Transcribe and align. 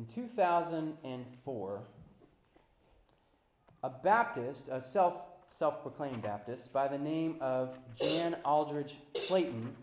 in 0.00 0.06
2004, 0.06 1.82
a 3.82 3.90
Baptist, 3.90 4.68
a 4.68 4.80
self 4.80 5.14
self 5.50 5.82
proclaimed 5.82 6.22
Baptist, 6.22 6.72
by 6.72 6.88
the 6.88 6.96
name 6.96 7.36
of 7.42 7.76
Jan 7.96 8.36
Aldridge 8.44 8.96
Clayton, 9.26 9.76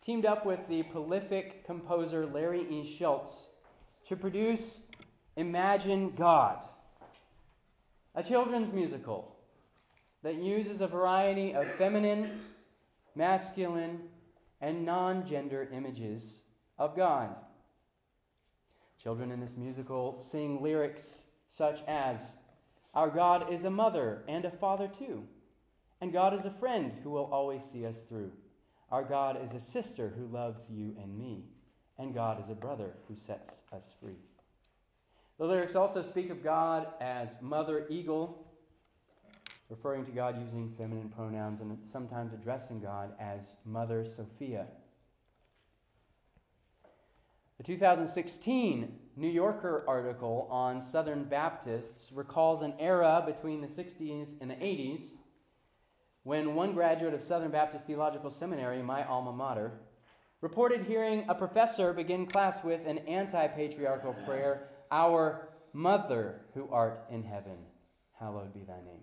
teamed 0.00 0.24
up 0.24 0.46
with 0.46 0.60
the 0.68 0.84
prolific 0.84 1.66
composer 1.66 2.24
Larry 2.24 2.62
E. 2.70 2.86
Schultz 2.86 3.48
to 4.06 4.16
produce 4.16 4.80
Imagine 5.36 6.12
God, 6.12 6.58
a 8.14 8.22
children's 8.22 8.72
musical 8.72 9.36
that 10.22 10.36
uses 10.36 10.80
a 10.80 10.86
variety 10.86 11.54
of 11.54 11.70
feminine, 11.74 12.40
masculine, 13.14 14.00
and 14.62 14.86
non 14.86 15.26
gender 15.26 15.68
images 15.70 16.42
of 16.78 16.96
God. 16.96 17.34
Children 19.02 19.32
in 19.32 19.40
this 19.40 19.56
musical 19.56 20.16
sing 20.16 20.62
lyrics 20.62 21.26
such 21.48 21.82
as 21.88 22.34
Our 22.94 23.10
God 23.10 23.52
is 23.52 23.64
a 23.64 23.70
mother 23.70 24.22
and 24.28 24.44
a 24.44 24.50
father 24.50 24.86
too, 24.86 25.24
and 26.00 26.12
God 26.12 26.34
is 26.34 26.44
a 26.44 26.50
friend 26.50 26.92
who 27.02 27.10
will 27.10 27.28
always 27.32 27.64
see 27.64 27.84
us 27.84 28.02
through. 28.08 28.30
Our 28.92 29.02
God 29.02 29.42
is 29.42 29.54
a 29.54 29.60
sister 29.60 30.12
who 30.16 30.26
loves 30.26 30.70
you 30.70 30.94
and 31.02 31.18
me, 31.18 31.46
and 31.98 32.14
God 32.14 32.40
is 32.40 32.50
a 32.50 32.54
brother 32.54 32.94
who 33.08 33.16
sets 33.16 33.62
us 33.72 33.90
free. 34.00 34.18
The 35.38 35.46
lyrics 35.46 35.74
also 35.74 36.02
speak 36.02 36.30
of 36.30 36.44
God 36.44 36.86
as 37.00 37.38
Mother 37.40 37.86
Eagle, 37.88 38.46
referring 39.68 40.04
to 40.04 40.12
God 40.12 40.38
using 40.38 40.74
feminine 40.78 41.08
pronouns, 41.08 41.60
and 41.60 41.76
sometimes 41.90 42.34
addressing 42.34 42.80
God 42.80 43.14
as 43.18 43.56
Mother 43.64 44.04
Sophia. 44.04 44.66
A 47.60 47.62
2016 47.62 48.98
New 49.16 49.28
Yorker 49.28 49.84
article 49.86 50.48
on 50.50 50.80
Southern 50.80 51.24
Baptists 51.24 52.10
recalls 52.12 52.62
an 52.62 52.74
era 52.78 53.22
between 53.24 53.60
the 53.60 53.66
60s 53.66 54.40
and 54.40 54.50
the 54.50 54.54
80s 54.54 55.16
when 56.24 56.54
one 56.54 56.72
graduate 56.72 57.14
of 57.14 57.22
Southern 57.22 57.50
Baptist 57.50 57.86
Theological 57.86 58.30
Seminary, 58.30 58.82
my 58.82 59.04
alma 59.04 59.32
mater, 59.32 59.72
reported 60.40 60.84
hearing 60.84 61.24
a 61.28 61.34
professor 61.34 61.92
begin 61.92 62.26
class 62.26 62.62
with 62.62 62.86
an 62.86 62.98
anti 62.98 63.46
patriarchal 63.48 64.14
prayer 64.24 64.68
Our 64.90 65.48
Mother 65.72 66.40
who 66.54 66.68
art 66.70 67.04
in 67.10 67.22
heaven, 67.22 67.58
hallowed 68.18 68.52
be 68.52 68.60
thy 68.60 68.80
name. 68.84 69.02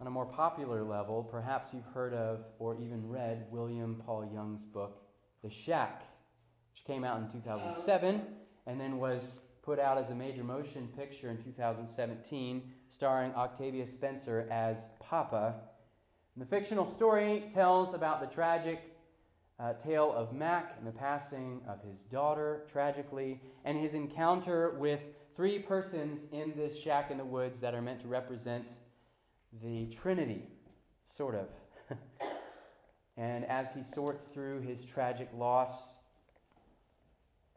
On 0.00 0.06
a 0.06 0.10
more 0.10 0.26
popular 0.26 0.82
level, 0.82 1.22
perhaps 1.22 1.74
you've 1.74 1.84
heard 1.94 2.14
of 2.14 2.44
or 2.58 2.74
even 2.80 3.08
read 3.08 3.46
William 3.50 4.02
Paul 4.04 4.30
Young's 4.32 4.64
book, 4.64 5.02
the 5.42 5.50
Shack, 5.50 6.02
which 6.72 6.84
came 6.84 7.04
out 7.04 7.20
in 7.20 7.28
2007 7.30 8.22
and 8.66 8.80
then 8.80 8.98
was 8.98 9.40
put 9.62 9.78
out 9.78 9.98
as 9.98 10.10
a 10.10 10.14
major 10.14 10.44
motion 10.44 10.88
picture 10.96 11.30
in 11.30 11.36
2017, 11.42 12.72
starring 12.88 13.32
Octavia 13.34 13.86
Spencer 13.86 14.46
as 14.50 14.88
Papa. 15.00 15.54
And 16.34 16.44
the 16.44 16.48
fictional 16.48 16.86
story 16.86 17.44
tells 17.52 17.94
about 17.94 18.20
the 18.20 18.26
tragic 18.26 18.96
uh, 19.58 19.74
tale 19.74 20.12
of 20.12 20.32
Mac 20.32 20.74
and 20.78 20.86
the 20.86 20.92
passing 20.92 21.60
of 21.68 21.82
his 21.82 22.02
daughter, 22.04 22.64
tragically, 22.70 23.40
and 23.64 23.78
his 23.78 23.94
encounter 23.94 24.70
with 24.78 25.04
three 25.36 25.58
persons 25.58 26.26
in 26.32 26.54
this 26.56 26.78
shack 26.80 27.10
in 27.10 27.18
the 27.18 27.24
woods 27.24 27.60
that 27.60 27.74
are 27.74 27.82
meant 27.82 28.00
to 28.00 28.08
represent 28.08 28.72
the 29.62 29.86
Trinity, 29.86 30.48
sort 31.06 31.34
of. 31.34 31.48
And 33.16 33.44
as 33.44 33.74
he 33.74 33.82
sorts 33.82 34.26
through 34.26 34.60
his 34.60 34.84
tragic 34.84 35.28
loss, 35.34 35.94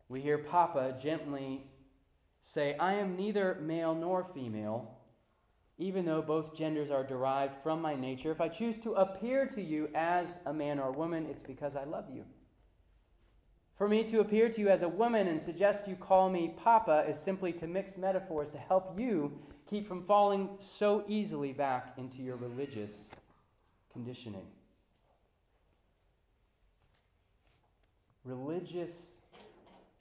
we 0.10 0.22
hear 0.22 0.38
Papa 0.38 0.96
gently 1.02 1.66
say, 2.42 2.76
I 2.78 2.96
am 2.96 3.16
neither 3.16 3.58
male 3.62 3.96
nor 3.96 4.24
female, 4.24 5.00
even 5.78 6.06
though 6.06 6.22
both 6.22 6.56
genders 6.56 6.92
are 6.92 7.04
derived 7.04 7.56
from 7.64 7.82
my 7.82 7.96
nature. 7.96 8.32
If 8.32 8.42
I 8.42 8.50
choose 8.50 8.78
to 8.80 8.92
appear 8.94 9.46
to 9.48 9.62
you 9.62 9.90
as 9.96 10.40
a 10.46 10.54
man 10.54 10.80
or 10.80 10.92
woman, 10.92 11.26
it's 11.26 11.44
because 11.44 11.76
I 11.76 11.86
love 11.86 12.06
you. 12.14 12.26
For 13.76 13.88
me 13.88 14.04
to 14.04 14.20
appear 14.20 14.50
to 14.50 14.62
you 14.62 14.70
as 14.70 14.84
a 14.84 14.88
woman 14.88 15.28
and 15.28 15.42
suggest 15.42 15.88
you 15.88 15.96
call 15.96 16.30
me 16.30 16.54
Papa 16.56 17.06
is 17.08 17.18
simply 17.18 17.52
to 17.54 17.68
mix 17.68 17.98
metaphors 17.98 18.52
to 18.52 18.58
help 18.58 19.00
you 19.00 19.40
keep 19.68 19.88
from 19.88 20.04
falling 20.04 20.50
so 20.60 21.04
easily 21.08 21.54
back 21.54 21.94
into 21.98 22.22
your 22.22 22.36
religious 22.36 23.10
conditioning. 23.92 24.46
Religious 28.24 29.12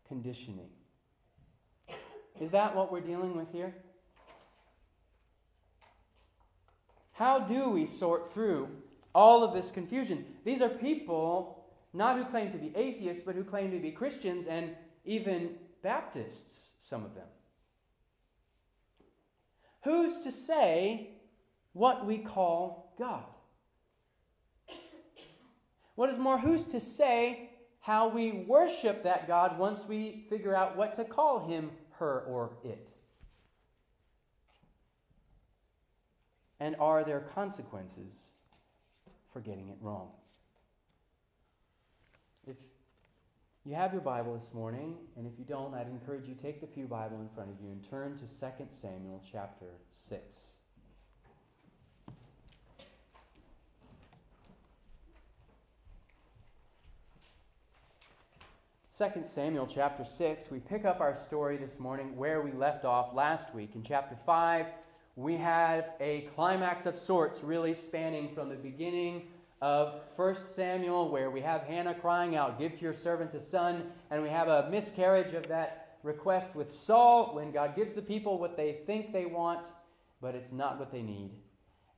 conditioning. 0.07 0.69
Is 2.41 2.51
that 2.53 2.75
what 2.75 2.91
we're 2.91 3.01
dealing 3.01 3.37
with 3.37 3.53
here? 3.53 3.75
How 7.13 7.39
do 7.39 7.71
we 7.71 7.87
sort 7.87 8.33
through 8.33 8.69
all 9.15 9.45
of 9.45 9.53
this 9.53 9.71
confusion? 9.71 10.25
These 10.45 10.63
are 10.63 10.69
people 10.69 11.65
not 11.93 12.17
who 12.17 12.25
claim 12.25 12.51
to 12.53 12.59
be 12.59 12.73
atheists, 12.75 13.23
but 13.23 13.35
who 13.35 13.45
claim 13.45 13.71
to 13.71 13.79
be 13.79 13.91
Christians 13.91 14.47
and 14.47 14.71
even 15.05 15.57
Baptists, 15.83 16.75
some 16.81 17.05
of 17.05 17.15
them. 17.15 17.27
Who's 19.83 20.19
to 20.21 20.31
say 20.31 21.11
what 21.73 22.07
we 22.07 22.19
call 22.19 22.95
God? 22.99 23.25
What 25.97 26.09
is 26.09 26.19
more, 26.19 26.39
who's 26.39 26.69
to 26.69 26.81
say 26.81 27.51
how 27.83 28.09
we 28.09 28.31
worship 28.31 29.03
that 29.03 29.27
God 29.27 29.59
once 29.59 29.85
we 29.87 30.25
figure 30.31 30.55
out 30.55 30.77
what 30.77 30.95
to 30.95 31.05
call 31.05 31.49
him, 31.49 31.73
her, 31.99 32.21
or 32.29 32.53
it. 32.65 32.93
And 36.61 36.77
are 36.79 37.03
there 37.03 37.21
consequences 37.35 38.35
for 39.33 39.41
getting 39.41 39.69
it 39.69 39.77
wrong? 39.81 40.11
If 42.47 42.55
you 43.65 43.75
have 43.75 43.93
your 43.93 44.03
Bible 44.03 44.39
this 44.39 44.55
morning, 44.55 44.95
and 45.17 45.27
if 45.27 45.33
you 45.37 45.45
don't, 45.45 45.75
I'd 45.75 45.89
encourage 45.89 46.29
you 46.29 46.37
take 46.37 46.61
the 46.61 46.69
Pew 46.69 46.87
Bible 46.87 47.21
in 47.21 47.29
front 47.35 47.51
of 47.51 47.57
you 47.61 47.73
and 47.73 47.83
turn 47.83 48.17
to 48.19 48.27
2 48.27 48.67
Samuel 48.71 49.21
chapter 49.29 49.67
6. 49.89 50.62
2 59.03 59.25
Samuel 59.25 59.67
chapter 59.67 60.05
6, 60.05 60.49
we 60.53 60.61
pick 60.61 60.85
up 60.85 61.01
our 61.01 61.17
story 61.17 61.57
this 61.57 61.81
morning 61.81 62.17
where 62.17 62.41
we 62.41 62.53
left 62.53 62.85
off 62.85 63.13
last 63.13 63.53
week. 63.53 63.71
In 63.75 63.83
chapter 63.83 64.17
5, 64.25 64.67
we 65.17 65.37
have 65.39 65.87
a 65.99 66.29
climax 66.37 66.87
of 66.87 66.97
sorts, 66.97 67.43
really 67.43 67.75
spanning 67.75 68.33
from 68.33 68.49
the 68.49 68.55
beginning 68.55 69.25
of 69.61 70.01
1 70.15 70.37
Samuel, 70.37 71.11
where 71.11 71.33
we 71.33 71.41
have 71.41 71.63
Hannah 71.63 71.97
crying 71.97 72.37
out, 72.37 72.61
Give 72.61 72.77
to 72.77 72.81
your 72.81 72.93
servant 72.93 73.35
a 73.35 73.41
son, 73.41 73.91
and 74.13 74.23
we 74.23 74.29
have 74.29 74.47
a 74.47 74.71
miscarriage 74.71 75.33
of 75.33 75.49
that 75.49 75.99
request 76.05 76.55
with 76.55 76.71
Saul 76.71 77.35
when 77.35 77.51
God 77.51 77.75
gives 77.75 77.95
the 77.95 78.03
people 78.03 78.39
what 78.39 78.57
they 78.57 78.83
think 78.87 79.13
they 79.13 79.27
want, 79.27 79.67
but 80.21 80.37
it's 80.37 80.53
not 80.53 80.79
what 80.79 80.93
they 80.93 81.03
need. 81.03 81.33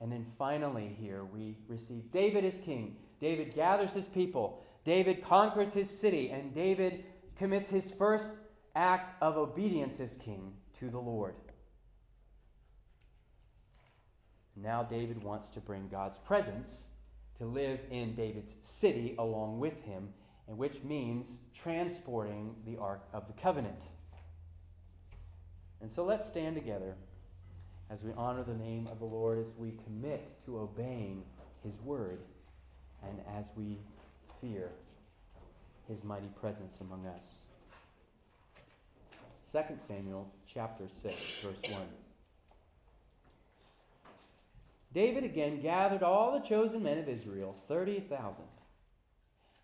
And 0.00 0.10
then 0.10 0.24
finally, 0.38 0.96
here 0.98 1.26
we 1.26 1.58
receive 1.68 2.10
David 2.10 2.46
as 2.46 2.58
king. 2.60 2.96
David 3.20 3.54
gathers 3.54 3.92
his 3.92 4.06
people. 4.06 4.64
David 4.84 5.22
conquers 5.22 5.72
his 5.72 5.88
city, 5.88 6.30
and 6.30 6.54
David 6.54 7.04
commits 7.36 7.70
his 7.70 7.90
first 7.90 8.32
act 8.76 9.14
of 9.22 9.36
obedience 9.36 9.98
as 9.98 10.16
king 10.16 10.52
to 10.78 10.90
the 10.90 10.98
Lord. 10.98 11.34
Now, 14.56 14.82
David 14.82 15.22
wants 15.22 15.48
to 15.50 15.60
bring 15.60 15.88
God's 15.88 16.18
presence 16.18 16.88
to 17.38 17.46
live 17.46 17.80
in 17.90 18.14
David's 18.14 18.56
city 18.62 19.14
along 19.18 19.58
with 19.58 19.82
him, 19.84 20.10
and 20.46 20.58
which 20.58 20.82
means 20.84 21.38
transporting 21.54 22.54
the 22.66 22.76
Ark 22.76 23.02
of 23.12 23.26
the 23.26 23.32
Covenant. 23.32 23.88
And 25.80 25.90
so 25.90 26.04
let's 26.04 26.26
stand 26.26 26.54
together 26.54 26.94
as 27.90 28.02
we 28.02 28.12
honor 28.16 28.44
the 28.44 28.54
name 28.54 28.86
of 28.90 28.98
the 28.98 29.04
Lord, 29.04 29.38
as 29.38 29.54
we 29.56 29.72
commit 29.84 30.32
to 30.44 30.58
obeying 30.58 31.24
his 31.62 31.80
word, 31.80 32.20
and 33.02 33.20
as 33.36 33.50
we 33.56 33.78
fear 34.40 34.70
his 35.88 36.04
mighty 36.04 36.28
presence 36.40 36.78
among 36.80 37.06
us. 37.06 37.42
2 39.52 39.60
Samuel 39.86 40.30
chapter 40.46 40.84
6 40.88 41.14
verse 41.42 41.72
1. 41.72 41.82
David 44.92 45.24
again 45.24 45.60
gathered 45.60 46.02
all 46.02 46.32
the 46.32 46.46
chosen 46.46 46.82
men 46.82 46.98
of 46.98 47.08
Israel, 47.08 47.56
30,000. 47.68 48.44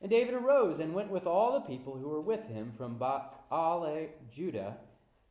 And 0.03 0.11
David 0.11 0.35
arose 0.35 0.81
and 0.81 0.95
went 0.95 1.11
with 1.11 1.27
all 1.27 1.53
the 1.53 1.61
people 1.67 1.97
who 1.97 2.09
were 2.09 2.21
with 2.21 2.47
him 2.47 2.73
from 2.77 2.99
Baale, 2.99 4.09
Judah, 4.35 4.77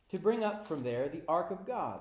to 0.09 0.19
bring 0.19 0.43
up 0.43 0.67
from 0.67 0.83
there 0.83 1.09
the 1.09 1.23
ark 1.27 1.51
of 1.51 1.65
God, 1.65 1.99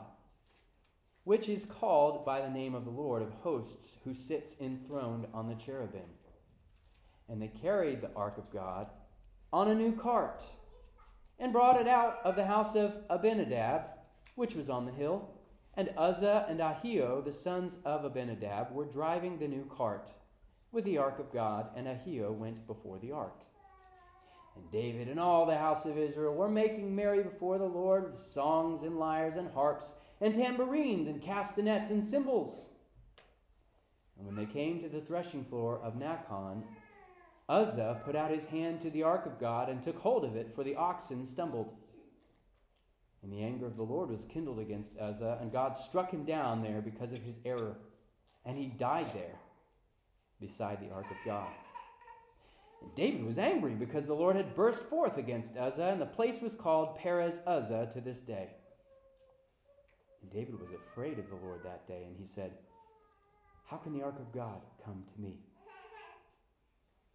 which 1.24 1.48
is 1.48 1.64
called 1.64 2.24
by 2.24 2.40
the 2.40 2.50
name 2.50 2.74
of 2.74 2.84
the 2.84 2.90
Lord 2.90 3.22
of 3.22 3.32
hosts, 3.42 3.96
who 4.04 4.14
sits 4.14 4.56
enthroned 4.60 5.26
on 5.34 5.48
the 5.48 5.54
cherubim. 5.54 6.08
And 7.28 7.40
they 7.40 7.48
carried 7.48 8.00
the 8.00 8.10
ark 8.14 8.38
of 8.38 8.50
God 8.50 8.88
on 9.52 9.68
a 9.68 9.74
new 9.74 9.92
cart 9.92 10.42
and 11.38 11.52
brought 11.52 11.80
it 11.80 11.86
out 11.86 12.18
of 12.24 12.36
the 12.36 12.46
house 12.46 12.74
of 12.74 12.94
Abinadab, 13.10 13.82
which 14.34 14.54
was 14.54 14.68
on 14.68 14.86
the 14.86 14.92
hill. 14.92 15.30
And 15.74 15.90
Uzzah 15.96 16.46
and 16.48 16.58
Ahio, 16.60 17.24
the 17.24 17.32
sons 17.32 17.78
of 17.84 18.04
Abinadab, 18.04 18.72
were 18.72 18.84
driving 18.84 19.38
the 19.38 19.46
new 19.46 19.64
cart 19.64 20.10
with 20.72 20.84
the 20.84 20.98
ark 20.98 21.18
of 21.18 21.32
God, 21.32 21.68
and 21.76 21.86
Ahio 21.86 22.32
went 22.32 22.66
before 22.66 22.98
the 22.98 23.12
ark. 23.12 23.40
And 24.56 24.70
David 24.72 25.08
and 25.08 25.20
all 25.20 25.46
the 25.46 25.56
house 25.56 25.84
of 25.84 25.96
Israel 25.96 26.34
were 26.34 26.48
making 26.48 26.94
merry 26.94 27.22
before 27.22 27.58
the 27.58 27.64
Lord 27.64 28.10
with 28.10 28.18
songs 28.18 28.82
and 28.82 28.98
lyres 28.98 29.36
and 29.36 29.50
harps 29.52 29.94
and 30.20 30.34
tambourines 30.34 31.08
and 31.08 31.22
castanets 31.22 31.90
and 31.90 32.02
cymbals. 32.02 32.70
And 34.18 34.26
when 34.26 34.34
they 34.34 34.52
came 34.52 34.80
to 34.80 34.88
the 34.88 35.00
threshing 35.00 35.44
floor 35.44 35.78
of 35.78 35.94
Nacon, 35.94 36.64
Uzzah 37.48 38.02
put 38.04 38.14
out 38.14 38.30
his 38.30 38.46
hand 38.46 38.80
to 38.80 38.90
the 38.90 39.02
ark 39.02 39.24
of 39.24 39.40
God 39.40 39.68
and 39.68 39.82
took 39.82 39.98
hold 39.98 40.24
of 40.24 40.36
it, 40.36 40.52
for 40.54 40.62
the 40.62 40.76
oxen 40.76 41.24
stumbled. 41.24 41.74
And 43.22 43.32
the 43.32 43.42
anger 43.42 43.66
of 43.66 43.76
the 43.76 43.82
Lord 43.82 44.10
was 44.10 44.24
kindled 44.26 44.58
against 44.58 44.98
Uzzah, 44.98 45.38
and 45.40 45.50
God 45.50 45.76
struck 45.76 46.10
him 46.10 46.24
down 46.24 46.62
there 46.62 46.80
because 46.80 47.12
of 47.12 47.22
his 47.22 47.38
error, 47.44 47.76
and 48.44 48.56
he 48.56 48.66
died 48.66 49.06
there 49.14 49.38
beside 50.40 50.80
the 50.80 50.92
ark 50.92 51.06
of 51.10 51.16
God. 51.24 51.48
And 52.82 52.94
David 52.94 53.24
was 53.24 53.38
angry 53.38 53.74
because 53.74 54.06
the 54.06 54.14
Lord 54.14 54.36
had 54.36 54.54
burst 54.54 54.88
forth 54.88 55.16
against 55.16 55.56
Uzzah, 55.56 55.88
and 55.88 56.00
the 56.00 56.06
place 56.06 56.40
was 56.40 56.54
called 56.54 56.96
Perez 56.96 57.40
Uzzah 57.46 57.90
to 57.92 58.00
this 58.00 58.20
day. 58.20 58.50
And 60.22 60.30
David 60.30 60.60
was 60.60 60.70
afraid 60.72 61.18
of 61.18 61.28
the 61.28 61.36
Lord 61.36 61.62
that 61.64 61.88
day, 61.88 62.04
and 62.06 62.16
he 62.16 62.26
said, 62.26 62.52
How 63.66 63.78
can 63.78 63.94
the 63.94 64.04
ark 64.04 64.16
of 64.18 64.32
God 64.32 64.60
come 64.84 65.04
to 65.14 65.20
me? 65.20 65.38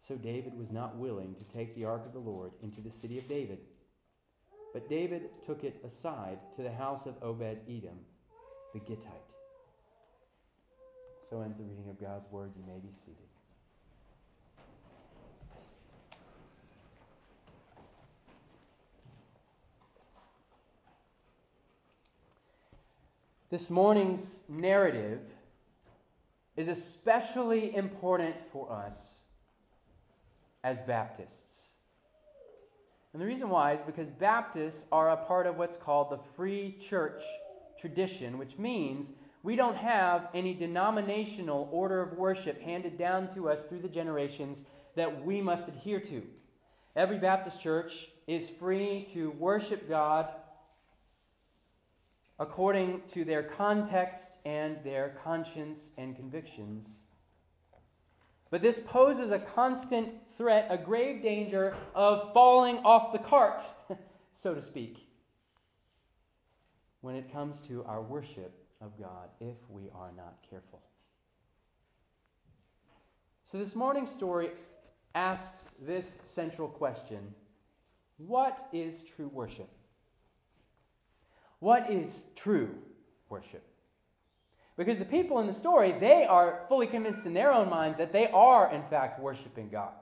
So 0.06 0.16
David 0.16 0.54
was 0.58 0.70
not 0.70 0.96
willing 0.96 1.34
to 1.36 1.44
take 1.44 1.74
the 1.74 1.86
ark 1.86 2.04
of 2.04 2.12
the 2.12 2.18
Lord 2.18 2.52
into 2.62 2.82
the 2.82 2.90
city 2.90 3.16
of 3.16 3.26
David. 3.26 3.58
But 4.74 4.86
David 4.86 5.30
took 5.42 5.64
it 5.64 5.80
aside 5.82 6.38
to 6.56 6.62
the 6.62 6.70
house 6.70 7.06
of 7.06 7.14
Obed 7.22 7.60
Edom, 7.66 8.00
the 8.74 8.80
Gittite. 8.80 9.08
So 11.30 11.40
ends 11.40 11.56
the 11.56 11.64
reading 11.64 11.88
of 11.88 11.98
God's 11.98 12.30
word. 12.30 12.52
You 12.54 12.64
may 12.70 12.80
be 12.80 12.92
seated. 12.92 13.16
This 23.48 23.70
morning's 23.70 24.42
narrative 24.50 25.20
is 26.58 26.68
especially 26.68 27.74
important 27.74 28.36
for 28.52 28.70
us 28.70 29.23
as 30.64 30.82
Baptists. 30.82 31.66
And 33.12 33.22
the 33.22 33.26
reason 33.26 33.48
why 33.48 33.74
is 33.74 33.82
because 33.82 34.10
Baptists 34.10 34.86
are 34.90 35.10
a 35.10 35.16
part 35.16 35.46
of 35.46 35.56
what's 35.56 35.76
called 35.76 36.10
the 36.10 36.18
free 36.34 36.76
church 36.80 37.22
tradition, 37.78 38.38
which 38.38 38.58
means 38.58 39.12
we 39.44 39.54
don't 39.54 39.76
have 39.76 40.28
any 40.34 40.54
denominational 40.54 41.68
order 41.70 42.00
of 42.00 42.14
worship 42.14 42.60
handed 42.62 42.98
down 42.98 43.28
to 43.34 43.48
us 43.48 43.66
through 43.66 43.82
the 43.82 43.88
generations 43.88 44.64
that 44.96 45.24
we 45.24 45.40
must 45.40 45.68
adhere 45.68 46.00
to. 46.00 46.22
Every 46.96 47.18
Baptist 47.18 47.60
church 47.60 48.08
is 48.26 48.48
free 48.48 49.06
to 49.12 49.30
worship 49.32 49.88
God 49.88 50.28
according 52.38 53.02
to 53.12 53.24
their 53.24 53.42
context 53.42 54.38
and 54.44 54.78
their 54.82 55.16
conscience 55.22 55.92
and 55.98 56.16
convictions. 56.16 57.03
But 58.54 58.62
this 58.62 58.78
poses 58.78 59.32
a 59.32 59.40
constant 59.40 60.14
threat, 60.36 60.68
a 60.70 60.78
grave 60.78 61.24
danger 61.24 61.74
of 61.92 62.32
falling 62.32 62.78
off 62.84 63.10
the 63.10 63.18
cart, 63.18 63.60
so 64.30 64.54
to 64.54 64.62
speak, 64.62 65.08
when 67.00 67.16
it 67.16 67.32
comes 67.32 67.60
to 67.62 67.82
our 67.82 68.00
worship 68.00 68.52
of 68.80 68.96
God 68.96 69.30
if 69.40 69.56
we 69.68 69.90
are 69.92 70.12
not 70.16 70.36
careful. 70.48 70.80
So, 73.44 73.58
this 73.58 73.74
morning's 73.74 74.12
story 74.12 74.50
asks 75.16 75.74
this 75.82 76.20
central 76.22 76.68
question 76.68 77.34
What 78.18 78.68
is 78.72 79.02
true 79.02 79.32
worship? 79.34 79.70
What 81.58 81.90
is 81.90 82.26
true 82.36 82.72
worship? 83.28 83.66
Because 84.76 84.98
the 84.98 85.04
people 85.04 85.38
in 85.38 85.46
the 85.46 85.52
story, 85.52 85.92
they 85.92 86.24
are 86.24 86.64
fully 86.68 86.86
convinced 86.86 87.26
in 87.26 87.34
their 87.34 87.52
own 87.52 87.70
minds 87.70 87.98
that 87.98 88.12
they 88.12 88.28
are, 88.28 88.72
in 88.72 88.82
fact, 88.82 89.20
worshiping 89.20 89.68
God. 89.68 89.92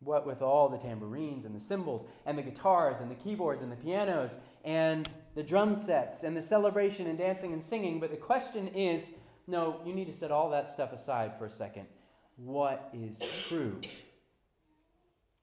What 0.00 0.26
with 0.26 0.42
all 0.42 0.68
the 0.68 0.78
tambourines 0.78 1.44
and 1.44 1.54
the 1.54 1.60
cymbals 1.60 2.04
and 2.26 2.38
the 2.38 2.42
guitars 2.42 3.00
and 3.00 3.10
the 3.10 3.16
keyboards 3.16 3.62
and 3.62 3.72
the 3.72 3.76
pianos 3.76 4.36
and 4.64 5.10
the 5.34 5.42
drum 5.42 5.74
sets 5.74 6.22
and 6.22 6.36
the 6.36 6.42
celebration 6.42 7.06
and 7.06 7.18
dancing 7.18 7.52
and 7.52 7.64
singing. 7.64 7.98
But 7.98 8.10
the 8.10 8.16
question 8.16 8.68
is 8.68 9.12
no, 9.48 9.80
you 9.84 9.94
need 9.94 10.04
to 10.04 10.12
set 10.12 10.30
all 10.30 10.50
that 10.50 10.68
stuff 10.68 10.92
aside 10.92 11.32
for 11.38 11.46
a 11.46 11.50
second. 11.50 11.86
What 12.36 12.90
is 12.92 13.20
true 13.48 13.80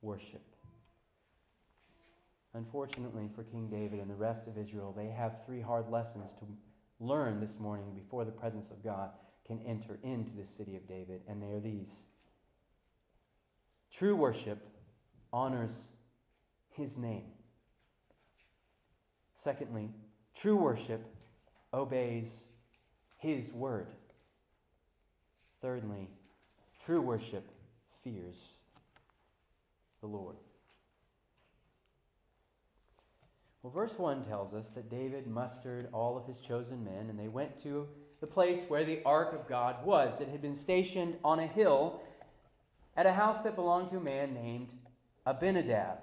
worship? 0.01 0.43
Unfortunately 2.55 3.29
for 3.35 3.43
King 3.43 3.67
David 3.69 3.99
and 3.99 4.09
the 4.09 4.15
rest 4.15 4.47
of 4.47 4.57
Israel, 4.57 4.93
they 4.95 5.07
have 5.07 5.45
three 5.45 5.59
hard 5.59 5.89
lessons 5.89 6.31
to 6.39 6.45
learn 7.01 7.41
this 7.41 7.59
morning 7.59 7.93
before 7.93 8.23
the 8.23 8.31
presence 8.31 8.71
of 8.71 8.81
God 8.81 9.09
can 9.45 9.59
enter 9.67 9.99
into 10.03 10.31
the 10.31 10.47
city 10.47 10.77
of 10.77 10.87
David, 10.87 11.21
and 11.27 11.41
they 11.41 11.51
are 11.51 11.59
these. 11.59 12.05
True 13.91 14.15
worship 14.15 14.65
honors 15.33 15.89
his 16.69 16.97
name. 16.97 17.25
Secondly, 19.33 19.89
true 20.33 20.55
worship 20.55 21.05
obeys 21.73 22.47
his 23.17 23.51
word. 23.51 23.87
Thirdly, 25.61 26.07
true 26.85 27.01
worship 27.01 27.49
fears 28.01 28.53
the 29.99 30.07
Lord. 30.07 30.37
Well, 33.65 33.73
verse 33.73 33.97
1 33.97 34.21
tells 34.21 34.53
us 34.53 34.69
that 34.75 34.91
David 34.91 35.25
mustered 35.25 35.89
all 35.91 36.19
of 36.19 36.27
his 36.27 36.39
chosen 36.39 36.83
men, 36.83 37.09
and 37.09 37.17
they 37.17 37.29
went 37.29 37.57
to 37.63 37.87
the 38.21 38.27
place 38.27 38.63
where 38.67 38.85
the 38.85 39.01
ark 39.03 39.33
of 39.33 39.49
God 39.49 39.83
was. 39.83 40.21
It 40.21 40.27
had 40.27 40.39
been 40.39 40.55
stationed 40.55 41.15
on 41.23 41.39
a 41.39 41.47
hill 41.47 42.03
at 42.95 43.07
a 43.07 43.13
house 43.13 43.41
that 43.41 43.55
belonged 43.55 43.89
to 43.89 43.97
a 43.97 43.99
man 43.99 44.35
named 44.35 44.75
Abinadab. 45.25 45.97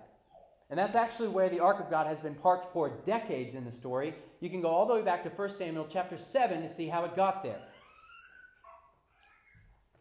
And 0.71 0.77
that's 0.77 0.97
actually 0.97 1.29
where 1.29 1.49
the 1.49 1.61
ark 1.61 1.79
of 1.79 1.89
God 1.89 2.09
has 2.09 2.21
been 2.21 2.35
parked 2.35 2.73
for 2.73 3.01
decades 3.07 3.55
in 3.55 3.65
the 3.65 3.71
story. 3.71 4.17
You 4.41 4.51
can 4.51 4.61
go 4.61 4.71
all 4.71 4.87
the 4.87 4.95
way 4.95 5.03
back 5.03 5.23
to 5.23 5.29
1 5.29 5.49
Samuel 5.51 5.87
chapter 5.89 6.19
7 6.19 6.63
to 6.63 6.69
see 6.69 6.89
how 6.89 7.05
it 7.05 7.15
got 7.15 7.45
there. 7.45 7.61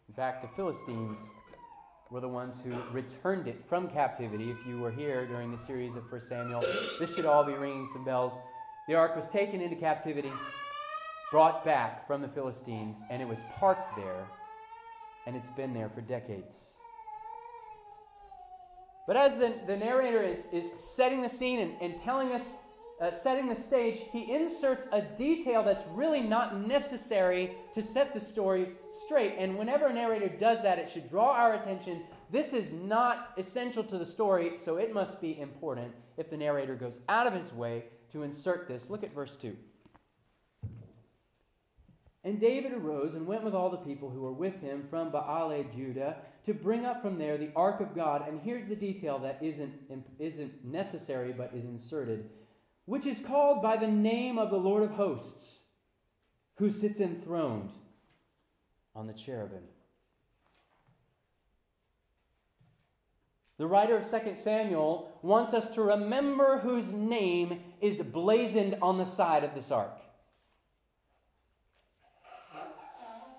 In 0.08 0.14
fact, 0.14 0.42
the 0.42 0.48
Philistines 0.56 1.30
were 2.12 2.20
the 2.20 2.28
ones 2.28 2.60
who 2.62 2.74
returned 2.92 3.48
it 3.48 3.64
from 3.66 3.88
captivity. 3.88 4.50
If 4.50 4.66
you 4.66 4.78
were 4.78 4.90
here 4.90 5.24
during 5.24 5.50
the 5.50 5.56
series 5.56 5.96
of 5.96 6.12
1 6.12 6.20
Samuel, 6.20 6.62
this 7.00 7.14
should 7.14 7.24
all 7.24 7.42
be 7.42 7.54
ringing 7.54 7.88
some 7.90 8.04
bells. 8.04 8.38
The 8.86 8.94
ark 8.94 9.16
was 9.16 9.28
taken 9.28 9.62
into 9.62 9.76
captivity, 9.76 10.30
brought 11.30 11.64
back 11.64 12.06
from 12.06 12.20
the 12.20 12.28
Philistines, 12.28 13.02
and 13.08 13.22
it 13.22 13.28
was 13.28 13.38
parked 13.58 13.96
there, 13.96 14.26
and 15.26 15.34
it's 15.34 15.48
been 15.50 15.72
there 15.72 15.88
for 15.88 16.02
decades. 16.02 16.74
But 19.06 19.16
as 19.16 19.38
the, 19.38 19.54
the 19.66 19.76
narrator 19.76 20.22
is, 20.22 20.46
is 20.52 20.70
setting 20.76 21.22
the 21.22 21.30
scene 21.30 21.60
and, 21.60 21.72
and 21.80 21.98
telling 21.98 22.32
us, 22.32 22.52
uh, 23.02 23.10
setting 23.10 23.48
the 23.48 23.56
stage, 23.56 24.02
he 24.12 24.32
inserts 24.32 24.86
a 24.92 25.02
detail 25.02 25.64
that's 25.64 25.82
really 25.92 26.20
not 26.20 26.60
necessary 26.60 27.56
to 27.74 27.82
set 27.82 28.14
the 28.14 28.20
story 28.20 28.68
straight. 28.92 29.34
And 29.38 29.58
whenever 29.58 29.88
a 29.88 29.92
narrator 29.92 30.28
does 30.28 30.62
that, 30.62 30.78
it 30.78 30.88
should 30.88 31.10
draw 31.10 31.32
our 31.32 31.54
attention. 31.54 32.04
This 32.30 32.52
is 32.52 32.72
not 32.72 33.32
essential 33.36 33.82
to 33.84 33.98
the 33.98 34.06
story, 34.06 34.52
so 34.56 34.76
it 34.76 34.94
must 34.94 35.20
be 35.20 35.40
important 35.40 35.92
if 36.16 36.30
the 36.30 36.36
narrator 36.36 36.76
goes 36.76 37.00
out 37.08 37.26
of 37.26 37.34
his 37.34 37.52
way 37.52 37.86
to 38.12 38.22
insert 38.22 38.68
this. 38.68 38.88
Look 38.88 39.02
at 39.02 39.12
verse 39.12 39.34
2. 39.34 39.56
And 42.24 42.38
David 42.38 42.72
arose 42.72 43.16
and 43.16 43.26
went 43.26 43.42
with 43.42 43.52
all 43.52 43.68
the 43.68 43.78
people 43.78 44.10
who 44.10 44.20
were 44.20 44.32
with 44.32 44.60
him 44.60 44.86
from 44.88 45.10
Baale 45.10 45.66
Judah 45.74 46.18
to 46.44 46.54
bring 46.54 46.86
up 46.86 47.02
from 47.02 47.18
there 47.18 47.36
the 47.36 47.50
ark 47.56 47.80
of 47.80 47.96
God. 47.96 48.28
And 48.28 48.40
here's 48.40 48.68
the 48.68 48.76
detail 48.76 49.18
that 49.18 49.38
isn't, 49.42 49.72
isn't 50.20 50.64
necessary 50.64 51.32
but 51.32 51.50
is 51.52 51.64
inserted, 51.64 52.30
which 52.84 53.06
is 53.06 53.20
called 53.20 53.62
by 53.62 53.76
the 53.76 53.88
name 53.88 54.38
of 54.38 54.50
the 54.50 54.56
Lord 54.56 54.82
of 54.82 54.92
hosts, 54.92 55.60
who 56.56 56.70
sits 56.70 57.00
enthroned 57.00 57.70
on 58.94 59.06
the 59.06 59.12
cherubim. 59.12 59.62
The 63.58 63.66
writer 63.66 63.96
of 63.96 64.10
2 64.10 64.34
Samuel 64.34 65.12
wants 65.22 65.54
us 65.54 65.68
to 65.74 65.82
remember 65.82 66.58
whose 66.58 66.92
name 66.92 67.60
is 67.80 68.00
blazoned 68.00 68.76
on 68.82 68.98
the 68.98 69.04
side 69.04 69.44
of 69.44 69.54
this 69.54 69.70
ark. 69.70 70.00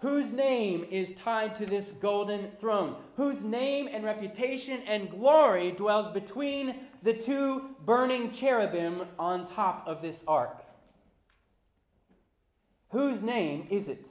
Whose 0.03 0.33
name 0.33 0.85
is 0.91 1.13
tied 1.13 1.55
to 1.55 1.65
this 1.65 1.91
golden 1.91 2.51
throne, 2.59 2.93
whose 3.15 3.41
name 3.41 3.87
and 3.89 4.03
reputation 4.03 4.81
and 4.85 5.09
glory 5.09 5.71
dwells 5.71 6.09
between 6.09 6.75
the 7.03 7.13
two 7.13 7.69
burning 7.85 8.29
cherubim 8.29 9.03
on 9.17 9.45
top 9.45 9.87
of 9.87 10.01
this 10.01 10.21
ark. 10.27 10.61
Whose 12.89 13.23
name 13.23 13.65
is 13.69 13.87
it? 13.87 14.09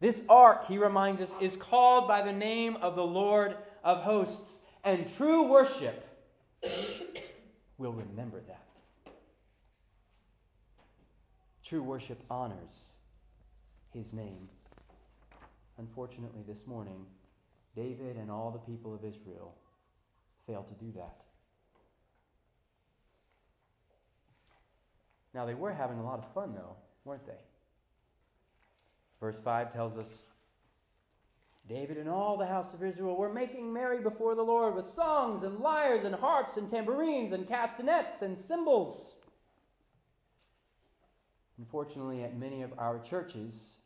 This 0.00 0.24
ark, 0.26 0.66
he 0.66 0.78
reminds 0.78 1.20
us, 1.20 1.36
is 1.38 1.54
called 1.54 2.08
by 2.08 2.22
the 2.22 2.32
name 2.32 2.76
of 2.76 2.96
the 2.96 3.04
Lord 3.04 3.58
of 3.84 3.98
hosts, 3.98 4.62
and 4.84 5.06
true 5.16 5.50
worship 5.50 6.08
will 7.76 7.92
remember 7.92 8.40
that. 8.48 9.12
True 11.62 11.82
worship 11.82 12.22
honors 12.30 12.92
his 13.92 14.12
name. 14.12 14.48
Unfortunately, 15.78 16.42
this 16.46 16.66
morning, 16.66 17.04
David 17.74 18.16
and 18.16 18.30
all 18.30 18.50
the 18.50 18.72
people 18.72 18.94
of 18.94 19.04
Israel 19.04 19.54
failed 20.46 20.68
to 20.68 20.84
do 20.84 20.92
that. 20.96 21.22
Now, 25.34 25.46
they 25.46 25.54
were 25.54 25.72
having 25.72 25.98
a 25.98 26.04
lot 26.04 26.18
of 26.18 26.32
fun, 26.34 26.54
though, 26.54 26.76
weren't 27.04 27.26
they? 27.26 27.40
Verse 29.20 29.38
5 29.38 29.72
tells 29.72 29.96
us 29.96 30.24
David 31.68 31.96
and 31.96 32.08
all 32.08 32.36
the 32.36 32.46
house 32.46 32.74
of 32.74 32.82
Israel 32.82 33.16
were 33.16 33.32
making 33.32 33.72
merry 33.72 34.02
before 34.02 34.34
the 34.34 34.42
Lord 34.42 34.74
with 34.74 34.84
songs 34.84 35.42
and 35.42 35.60
lyres 35.60 36.04
and 36.04 36.14
harps 36.14 36.56
and 36.56 36.68
tambourines 36.68 37.32
and 37.32 37.48
castanets 37.48 38.22
and 38.22 38.36
cymbals. 38.36 39.18
Unfortunately, 41.58 42.24
at 42.24 42.36
many 42.36 42.62
of 42.62 42.72
our 42.78 42.98
churches, 42.98 43.78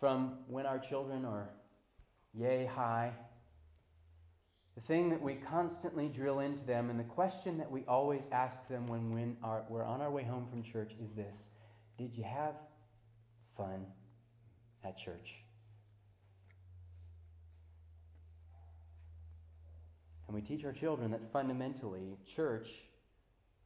from 0.00 0.38
when 0.48 0.64
our 0.64 0.78
children 0.78 1.24
are 1.26 1.50
yay 2.32 2.64
high, 2.64 3.12
the 4.74 4.80
thing 4.80 5.10
that 5.10 5.20
we 5.20 5.34
constantly 5.34 6.08
drill 6.08 6.40
into 6.40 6.64
them 6.64 6.88
and 6.88 6.98
the 6.98 7.04
question 7.04 7.58
that 7.58 7.70
we 7.70 7.84
always 7.86 8.28
ask 8.32 8.66
them 8.66 8.86
when, 8.86 9.36
we're 9.68 9.84
on 9.84 10.00
our 10.00 10.10
way 10.10 10.22
home 10.22 10.46
from 10.48 10.62
church 10.62 10.92
is 11.04 11.12
this 11.12 11.50
Did 11.98 12.16
you 12.16 12.24
have 12.24 12.54
fun 13.56 13.84
at 14.82 14.96
church? 14.96 15.34
And 20.26 20.34
we 20.34 20.40
teach 20.40 20.64
our 20.64 20.72
children 20.72 21.10
that 21.10 21.30
fundamentally, 21.32 22.16
church 22.24 22.70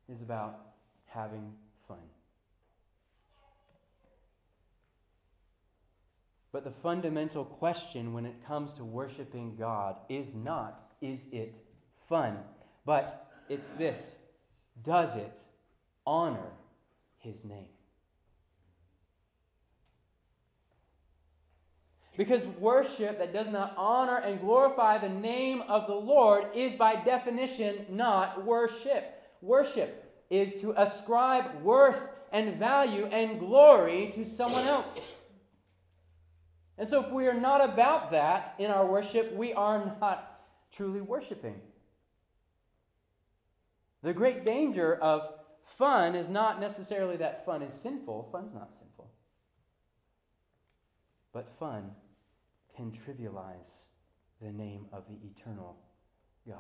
is 0.09 0.23
about 0.23 0.59
having 1.07 1.53
fun. 1.87 1.99
But 6.55 6.63
the 6.63 6.71
fundamental 6.71 7.45
question 7.45 8.13
when 8.13 8.25
it 8.25 8.47
comes 8.47 8.75
to 8.75 8.85
worshiping 8.85 9.57
God 9.59 9.97
is 10.09 10.37
not, 10.37 10.89
is 11.01 11.27
it 11.33 11.59
fun? 12.09 12.39
But 12.87 13.27
it's 13.49 13.71
this 13.71 14.19
does 14.85 15.17
it 15.17 15.41
honor 16.07 16.53
his 17.19 17.45
name? 17.45 17.67
Because 22.17 22.47
worship 22.47 23.19
that 23.19 23.33
does 23.33 23.49
not 23.49 23.75
honor 23.77 24.19
and 24.19 24.41
glorify 24.41 24.99
the 24.99 25.09
name 25.09 25.63
of 25.63 25.89
the 25.89 25.97
Lord 25.97 26.47
is 26.55 26.77
by 26.77 26.95
definition 26.95 27.85
not 27.91 28.45
worship. 28.45 29.21
Worship 29.43 30.23
is 30.31 30.55
to 30.61 30.81
ascribe 30.81 31.63
worth 31.63 32.01
and 32.31 32.55
value 32.61 33.07
and 33.07 33.41
glory 33.41 34.13
to 34.15 34.25
someone 34.25 34.69
else. 34.69 35.15
And 36.77 36.89
so, 36.89 37.05
if 37.05 37.11
we 37.11 37.29
are 37.29 37.39
not 37.39 37.63
about 37.63 38.11
that 38.11 38.55
in 38.59 38.71
our 38.71 38.85
worship, 38.85 39.33
we 39.33 39.53
are 39.53 39.97
not 40.01 40.41
truly 40.73 41.01
worshiping. 41.01 41.61
The 44.03 44.13
great 44.13 44.45
danger 44.45 44.95
of 44.97 45.33
fun 45.63 46.15
is 46.15 46.29
not 46.29 46.61
necessarily 46.61 47.17
that 47.17 47.47
fun 47.47 47.63
is 47.63 47.73
sinful, 47.73 48.29
fun's 48.33 48.53
not 48.53 48.73
sinful. 48.73 49.11
But 51.33 51.49
fun 51.59 51.93
can 52.77 52.93
trivialize 52.93 53.87
the 54.43 54.51
name 54.51 54.87
of 54.93 55.05
the 55.09 55.17
eternal 55.27 55.77
God. 56.47 56.59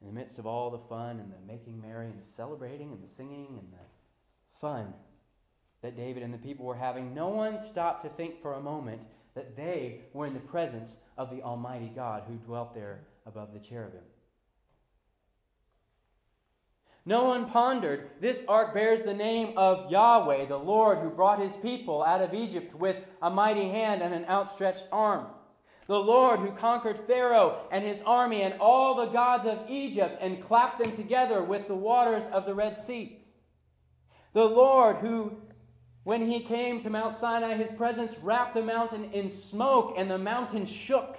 In 0.00 0.08
the 0.08 0.12
midst 0.12 0.38
of 0.38 0.46
all 0.46 0.70
the 0.70 0.78
fun 0.78 1.20
and 1.20 1.30
the 1.30 1.46
making 1.46 1.80
merry 1.80 2.06
and 2.06 2.20
the 2.20 2.26
celebrating 2.26 2.92
and 2.92 3.02
the 3.02 3.06
singing 3.06 3.58
and 3.60 3.72
the 3.72 4.58
fun 4.58 4.94
that 5.82 5.96
David 5.96 6.22
and 6.22 6.32
the 6.32 6.38
people 6.38 6.64
were 6.64 6.76
having, 6.76 7.12
no 7.12 7.28
one 7.28 7.58
stopped 7.58 8.04
to 8.04 8.10
think 8.10 8.40
for 8.40 8.54
a 8.54 8.60
moment 8.60 9.06
that 9.34 9.56
they 9.56 10.00
were 10.12 10.26
in 10.26 10.34
the 10.34 10.40
presence 10.40 10.98
of 11.18 11.30
the 11.30 11.42
Almighty 11.42 11.90
God 11.94 12.24
who 12.26 12.34
dwelt 12.34 12.74
there 12.74 13.00
above 13.26 13.52
the 13.52 13.60
cherubim. 13.60 14.00
No 17.04 17.24
one 17.24 17.50
pondered, 17.50 18.10
this 18.20 18.44
ark 18.46 18.74
bears 18.74 19.02
the 19.02 19.14
name 19.14 19.54
of 19.56 19.90
Yahweh, 19.90 20.46
the 20.46 20.56
Lord 20.56 20.98
who 20.98 21.10
brought 21.10 21.42
his 21.42 21.56
people 21.56 22.02
out 22.04 22.22
of 22.22 22.32
Egypt 22.32 22.74
with 22.76 22.96
a 23.20 23.28
mighty 23.28 23.68
hand 23.68 24.02
and 24.02 24.14
an 24.14 24.24
outstretched 24.26 24.86
arm. 24.92 25.26
The 25.88 25.98
Lord 25.98 26.38
who 26.38 26.52
conquered 26.52 27.00
Pharaoh 27.08 27.66
and 27.72 27.82
his 27.82 28.02
army 28.02 28.42
and 28.42 28.54
all 28.60 28.94
the 28.94 29.06
gods 29.06 29.46
of 29.46 29.68
Egypt 29.68 30.18
and 30.20 30.40
clapped 30.40 30.78
them 30.78 30.92
together 30.92 31.42
with 31.42 31.66
the 31.66 31.74
waters 31.74 32.26
of 32.26 32.46
the 32.46 32.54
Red 32.54 32.76
Sea. 32.76 33.18
The 34.32 34.44
Lord 34.44 34.98
who, 34.98 35.38
when 36.04 36.22
he 36.22 36.40
came 36.40 36.80
to 36.80 36.90
Mount 36.90 37.14
Sinai, 37.14 37.54
his 37.54 37.70
presence 37.70 38.18
wrapped 38.18 38.54
the 38.54 38.62
mountain 38.62 39.10
in 39.12 39.30
smoke 39.30 39.94
and 39.96 40.10
the 40.10 40.18
mountain 40.18 40.66
shook. 40.66 41.18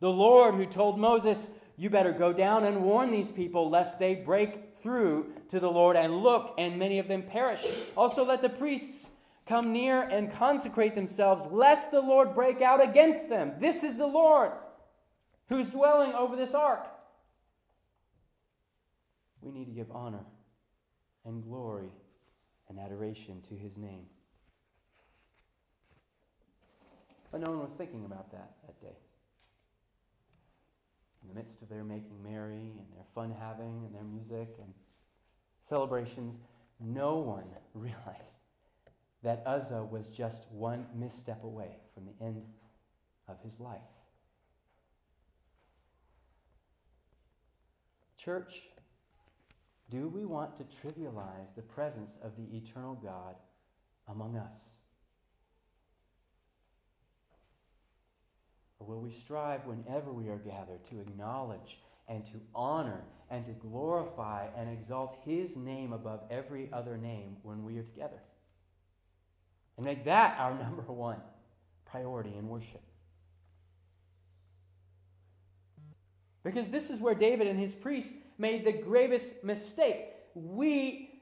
The 0.00 0.10
Lord 0.10 0.54
who 0.54 0.66
told 0.66 0.98
Moses, 0.98 1.50
you 1.76 1.90
better 1.90 2.12
go 2.12 2.32
down 2.32 2.64
and 2.64 2.82
warn 2.82 3.10
these 3.10 3.30
people 3.30 3.70
lest 3.70 3.98
they 3.98 4.16
break 4.16 4.74
through 4.76 5.32
to 5.48 5.60
the 5.60 5.70
Lord 5.70 5.96
and 5.96 6.16
look, 6.16 6.54
and 6.58 6.78
many 6.78 6.98
of 6.98 7.06
them 7.06 7.22
perish. 7.22 7.64
Also, 7.96 8.24
let 8.24 8.42
the 8.42 8.48
priests 8.48 9.10
come 9.46 9.72
near 9.72 10.02
and 10.02 10.32
consecrate 10.32 10.94
themselves, 10.94 11.46
lest 11.50 11.90
the 11.90 12.00
Lord 12.00 12.34
break 12.34 12.62
out 12.62 12.82
against 12.82 13.28
them. 13.28 13.52
This 13.58 13.84
is 13.84 13.96
the 13.96 14.06
Lord 14.06 14.52
who's 15.48 15.70
dwelling 15.70 16.12
over 16.14 16.36
this 16.36 16.52
ark. 16.52 16.86
We 19.40 19.52
need 19.52 19.66
to 19.66 19.72
give 19.72 19.90
honor 19.92 20.24
and 21.24 21.42
glory 21.44 21.90
and 22.68 22.78
adoration 22.78 23.40
to 23.48 23.54
his 23.54 23.76
name. 23.76 24.06
But 27.30 27.40
no 27.40 27.50
one 27.50 27.60
was 27.60 27.72
thinking 27.72 28.04
about 28.04 28.30
that 28.32 28.52
that 28.66 28.80
day 28.80 28.96
in 31.22 31.28
the 31.28 31.34
midst 31.34 31.62
of 31.62 31.68
their 31.68 31.84
making 31.84 32.22
merry 32.22 32.72
and 32.78 32.86
their 32.94 33.04
fun 33.14 33.34
having 33.38 33.82
and 33.84 33.94
their 33.94 34.04
music 34.04 34.56
and 34.60 34.72
celebrations, 35.62 36.38
no 36.80 37.16
one 37.16 37.44
realized 37.74 38.40
that 39.22 39.42
Uzzah 39.46 39.82
was 39.82 40.08
just 40.08 40.46
one 40.52 40.86
misstep 40.94 41.42
away 41.44 41.76
from 41.92 42.04
the 42.06 42.24
end 42.24 42.44
of 43.26 43.40
his 43.42 43.58
life. 43.58 43.80
Church, 48.16 48.62
do 49.90 50.08
we 50.08 50.24
want 50.24 50.56
to 50.56 50.64
trivialize 50.64 51.54
the 51.56 51.62
presence 51.62 52.18
of 52.22 52.32
the 52.36 52.56
eternal 52.56 52.94
God 52.94 53.36
among 54.08 54.36
us? 54.36 54.74
Or 58.78 58.86
will 58.86 59.00
we 59.00 59.10
strive 59.10 59.64
whenever 59.64 60.12
we 60.12 60.28
are 60.28 60.36
gathered 60.36 60.84
to 60.90 61.00
acknowledge 61.00 61.80
and 62.06 62.24
to 62.26 62.40
honor 62.54 63.02
and 63.30 63.44
to 63.46 63.52
glorify 63.52 64.46
and 64.56 64.70
exalt 64.70 65.18
His 65.24 65.56
name 65.56 65.92
above 65.92 66.22
every 66.30 66.68
other 66.72 66.96
name 66.96 67.36
when 67.42 67.64
we 67.64 67.78
are 67.78 67.82
together? 67.82 68.20
And 69.76 69.86
make 69.86 70.04
that 70.04 70.38
our 70.38 70.54
number 70.62 70.82
one 70.82 71.20
priority 71.86 72.34
in 72.36 72.48
worship. 72.48 72.82
Because 76.48 76.70
this 76.70 76.88
is 76.88 77.00
where 77.00 77.14
David 77.14 77.46
and 77.46 77.60
his 77.60 77.74
priests 77.74 78.16
made 78.38 78.64
the 78.64 78.72
gravest 78.72 79.44
mistake. 79.44 80.06
We, 80.34 81.20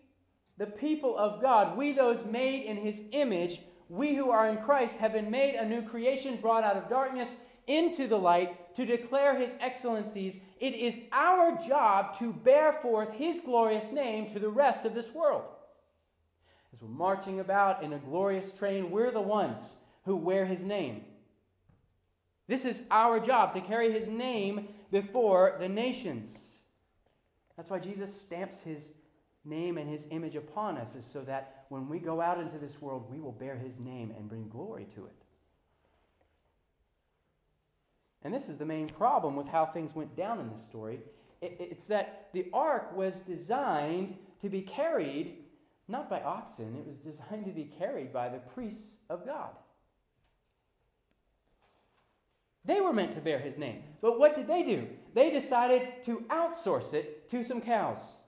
the 0.57 0.67
people 0.67 1.19
of 1.19 1.43
God, 1.43 1.77
we 1.77 1.93
those 1.93 2.25
made 2.25 2.65
in 2.65 2.77
his 2.77 3.03
image, 3.11 3.61
we 3.89 4.15
who 4.15 4.31
are 4.31 4.49
in 4.49 4.59
Christ 4.59 4.99
have 4.99 5.15
been 5.15 5.31
made 5.31 5.57
a 5.57 5.69
new 5.69 5.83
creation, 5.83 6.37
brought 6.37 6.63
out 6.63 6.77
of 6.77 6.89
darkness 6.89 7.35
into 7.67 8.07
the 8.07 8.17
light 8.17 8.75
to 8.77 8.87
declare 8.87 9.37
his 9.37 9.57
excellencies. 9.61 10.39
It 10.61 10.75
is 10.75 11.01
our 11.11 11.59
job 11.67 12.17
to 12.21 12.33
bear 12.33 12.75
forth 12.75 13.13
his 13.15 13.41
glorious 13.41 13.91
name 13.91 14.29
to 14.29 14.39
the 14.39 14.49
rest 14.49 14.85
of 14.85 14.95
this 14.95 15.13
world. 15.13 15.43
As 16.73 16.81
we're 16.81 16.89
marching 16.89 17.41
about 17.41 17.83
in 17.83 17.95
a 17.95 17.99
glorious 17.99 18.53
train, 18.53 18.93
we're 18.93 19.11
the 19.11 19.21
ones 19.21 19.79
who 20.05 20.15
wear 20.15 20.47
his 20.47 20.65
name. 20.65 21.03
This 22.49 22.65
is 22.65 22.83
our 22.91 23.19
job 23.19 23.53
to 23.55 23.61
carry 23.61 23.93
his 23.93 24.09
name 24.09 24.69
before 24.91 25.57
the 25.59 25.69
nations. 25.69 26.59
That's 27.57 27.71
why 27.71 27.79
Jesus 27.79 28.19
stamps 28.19 28.61
his 28.61 28.93
name 29.45 29.79
and 29.79 29.89
his 29.89 30.07
image 30.11 30.37
upon 30.37 30.77
us 30.77 30.95
is 30.95 31.05
so 31.05 31.23
that 31.23 31.65
when 31.69 31.89
we 31.89 31.99
go 31.99 32.21
out 32.21 32.39
into 32.39 32.59
this 32.59 32.81
world, 32.81 33.11
we 33.11 33.21
will 33.21 33.33
bear 33.33 33.57
his 33.57 33.81
name 33.81 34.13
and 34.17 34.29
bring 34.29 34.49
glory 34.49 34.87
to 34.95 35.07
it. 35.07 35.23
And 38.23 38.35
this 38.35 38.49
is 38.49 38.57
the 38.57 38.65
main 38.65 38.89
problem 38.89 39.37
with 39.37 39.49
how 39.49 39.67
things 39.67 39.95
went 39.95 40.17
down 40.17 40.41
in 40.41 40.51
this 40.51 40.63
story. 40.63 41.01
It's 41.41 41.87
that 41.87 42.29
the 42.33 42.47
ark 42.53 42.97
was 42.97 43.21
designed 43.21 44.17
to 44.41 44.49
be 44.49 44.63
carried 44.63 45.45
not 45.89 46.11
by 46.11 46.21
oxen, 46.23 46.77
it 46.77 46.87
was 46.87 46.99
designed 46.99 47.45
to 47.45 47.53
be 47.53 47.65
carried 47.65 48.13
by 48.13 48.29
the 48.29 48.39
priests 48.39 48.99
of 49.09 49.25
God. 49.25 49.51
They 52.67 52.81
were 52.81 52.93
meant 52.93 53.13
to 53.13 53.21
bear 53.21 53.39
his 53.39 53.59
name. 53.59 53.83
But 54.01 54.19
what 54.19 54.35
did 54.35 54.49
they 54.49 54.63
do? 54.63 54.89
They 55.15 55.31
decided 55.31 56.05
to 56.05 56.25
outsource 56.29 56.93
it 56.93 57.31
to 57.31 57.43
some 57.43 57.61
cows. 57.61 58.19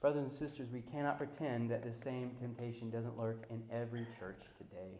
Brothers 0.00 0.22
and 0.22 0.32
sisters, 0.32 0.68
we 0.72 0.80
cannot 0.80 1.16
pretend 1.16 1.70
that 1.70 1.84
the 1.84 1.92
same 1.92 2.32
temptation 2.40 2.90
doesn't 2.90 3.16
lurk 3.16 3.44
in 3.50 3.62
every 3.70 4.04
church 4.18 4.40
today. 4.58 4.98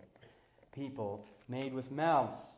People 0.73 1.27
made 1.49 1.75
with 1.75 1.91
mouths 1.91 2.55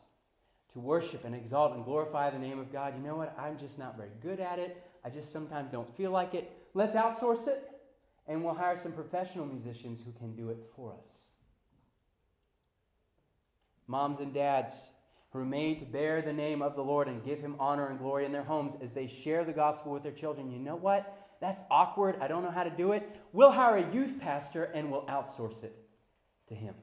to 0.74 0.78
worship 0.78 1.24
and 1.24 1.34
exalt 1.34 1.74
and 1.74 1.84
glorify 1.84 2.28
the 2.28 2.38
name 2.38 2.58
of 2.58 2.70
God. 2.70 2.94
You 2.94 3.02
know 3.02 3.16
what? 3.16 3.34
I'm 3.38 3.56
just 3.56 3.78
not 3.78 3.96
very 3.96 4.10
good 4.22 4.40
at 4.40 4.58
it. 4.58 4.84
I 5.04 5.08
just 5.08 5.32
sometimes 5.32 5.70
don't 5.70 5.96
feel 5.96 6.10
like 6.10 6.34
it. 6.34 6.52
Let's 6.74 6.94
outsource 6.94 7.48
it, 7.48 7.70
and 8.28 8.44
we'll 8.44 8.54
hire 8.54 8.76
some 8.76 8.92
professional 8.92 9.46
musicians 9.46 10.00
who 10.04 10.12
can 10.12 10.36
do 10.36 10.50
it 10.50 10.58
for 10.76 10.92
us. 10.92 11.08
Moms 13.86 14.20
and 14.20 14.32
dads 14.32 14.90
who 15.30 15.40
are 15.40 15.44
made 15.44 15.80
to 15.80 15.84
bear 15.84 16.22
the 16.22 16.32
name 16.32 16.62
of 16.62 16.76
the 16.76 16.82
Lord 16.82 17.08
and 17.08 17.24
give 17.24 17.40
him 17.40 17.56
honor 17.58 17.88
and 17.88 17.98
glory 17.98 18.24
in 18.24 18.32
their 18.32 18.44
homes 18.44 18.76
as 18.80 18.92
they 18.92 19.06
share 19.06 19.44
the 19.44 19.52
gospel 19.52 19.92
with 19.92 20.02
their 20.02 20.12
children. 20.12 20.50
You 20.50 20.60
know 20.60 20.76
what? 20.76 21.18
That's 21.40 21.60
awkward. 21.70 22.16
I 22.20 22.28
don't 22.28 22.42
know 22.42 22.50
how 22.50 22.64
to 22.64 22.70
do 22.70 22.92
it. 22.92 23.20
We'll 23.32 23.50
hire 23.50 23.76
a 23.76 23.92
youth 23.92 24.20
pastor 24.20 24.64
and 24.64 24.90
we'll 24.90 25.04
outsource 25.06 25.64
it 25.64 25.76
to 26.48 26.54
him. 26.54 26.74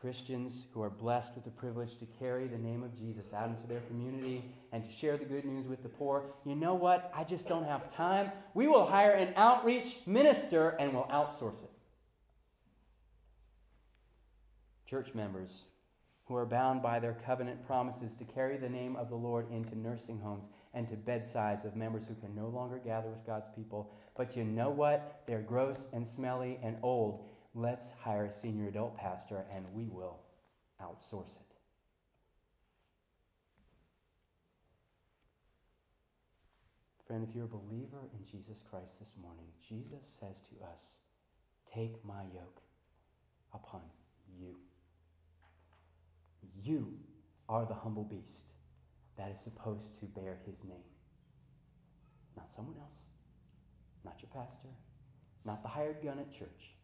Christians 0.00 0.64
who 0.72 0.80
are 0.82 0.88
blessed 0.88 1.34
with 1.34 1.44
the 1.44 1.50
privilege 1.50 1.98
to 1.98 2.06
carry 2.18 2.46
the 2.48 2.56
name 2.56 2.82
of 2.82 2.96
Jesus 2.96 3.34
out 3.34 3.48
into 3.48 3.66
their 3.66 3.80
community 3.80 4.44
and 4.72 4.82
to 4.82 4.90
share 4.90 5.18
the 5.18 5.26
good 5.26 5.44
news 5.44 5.66
with 5.66 5.82
the 5.82 5.90
poor. 5.90 6.24
You 6.46 6.54
know 6.54 6.74
what? 6.74 7.12
I 7.14 7.22
just 7.24 7.48
don't 7.48 7.64
have 7.64 7.92
time. 7.92 8.30
We 8.54 8.66
will 8.66 8.86
hire 8.86 9.12
an 9.12 9.34
outreach 9.36 9.98
minister 10.06 10.70
and 10.80 10.94
we'll 10.94 11.04
outsource 11.04 11.62
it. 11.62 11.70
Church 14.90 15.14
members 15.14 15.68
who 16.24 16.34
are 16.34 16.44
bound 16.44 16.82
by 16.82 16.98
their 16.98 17.16
covenant 17.24 17.64
promises 17.64 18.16
to 18.16 18.24
carry 18.24 18.56
the 18.56 18.68
name 18.68 18.96
of 18.96 19.08
the 19.08 19.14
Lord 19.14 19.48
into 19.52 19.78
nursing 19.78 20.18
homes 20.18 20.48
and 20.74 20.88
to 20.88 20.96
bedsides 20.96 21.64
of 21.64 21.76
members 21.76 22.06
who 22.06 22.14
can 22.16 22.34
no 22.34 22.48
longer 22.48 22.80
gather 22.84 23.08
with 23.08 23.24
God's 23.24 23.48
people. 23.54 23.92
But 24.16 24.36
you 24.36 24.42
know 24.42 24.70
what? 24.70 25.22
They're 25.28 25.42
gross 25.42 25.86
and 25.92 26.06
smelly 26.06 26.58
and 26.60 26.76
old. 26.82 27.24
Let's 27.54 27.92
hire 28.00 28.24
a 28.24 28.32
senior 28.32 28.66
adult 28.66 28.96
pastor 28.96 29.44
and 29.54 29.64
we 29.72 29.86
will 29.86 30.18
outsource 30.82 31.36
it. 31.36 31.54
Friend, 37.06 37.24
if 37.28 37.32
you're 37.32 37.44
a 37.44 37.48
believer 37.48 38.08
in 38.12 38.26
Jesus 38.26 38.64
Christ 38.68 38.98
this 38.98 39.14
morning, 39.22 39.46
Jesus 39.68 40.18
says 40.20 40.40
to 40.42 40.66
us, 40.66 40.98
Take 41.72 42.04
my 42.04 42.22
yoke 42.34 42.60
upon 43.52 43.82
you. 44.36 44.56
You 46.62 46.92
are 47.48 47.64
the 47.66 47.74
humble 47.74 48.04
beast 48.04 48.46
that 49.16 49.30
is 49.30 49.40
supposed 49.40 49.98
to 49.98 50.06
bear 50.06 50.38
his 50.46 50.64
name. 50.64 50.84
Not 52.36 52.50
someone 52.52 52.76
else, 52.80 53.06
not 54.04 54.20
your 54.22 54.30
pastor, 54.32 54.68
not 55.44 55.62
the 55.62 55.68
hired 55.68 56.02
gun 56.02 56.18
at 56.18 56.32
church. 56.32 56.74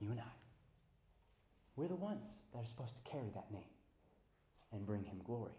You 0.00 0.10
and 0.10 0.20
I. 0.20 0.32
We're 1.76 1.88
the 1.88 1.96
ones 1.96 2.42
that 2.52 2.60
are 2.60 2.66
supposed 2.66 2.96
to 2.96 3.10
carry 3.10 3.30
that 3.34 3.50
name 3.52 3.62
and 4.72 4.86
bring 4.86 5.04
him 5.04 5.20
glory. 5.24 5.52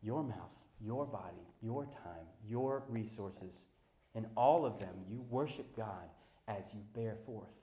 Your 0.00 0.22
mouth, 0.22 0.62
your 0.80 1.06
body, 1.06 1.46
your 1.60 1.84
time, 1.86 2.26
your 2.46 2.84
resources, 2.88 3.66
in 4.14 4.26
all 4.36 4.64
of 4.64 4.78
them, 4.78 4.94
you 5.08 5.24
worship 5.28 5.76
God 5.76 6.08
as 6.46 6.72
you 6.72 6.80
bear 6.94 7.16
forth 7.26 7.62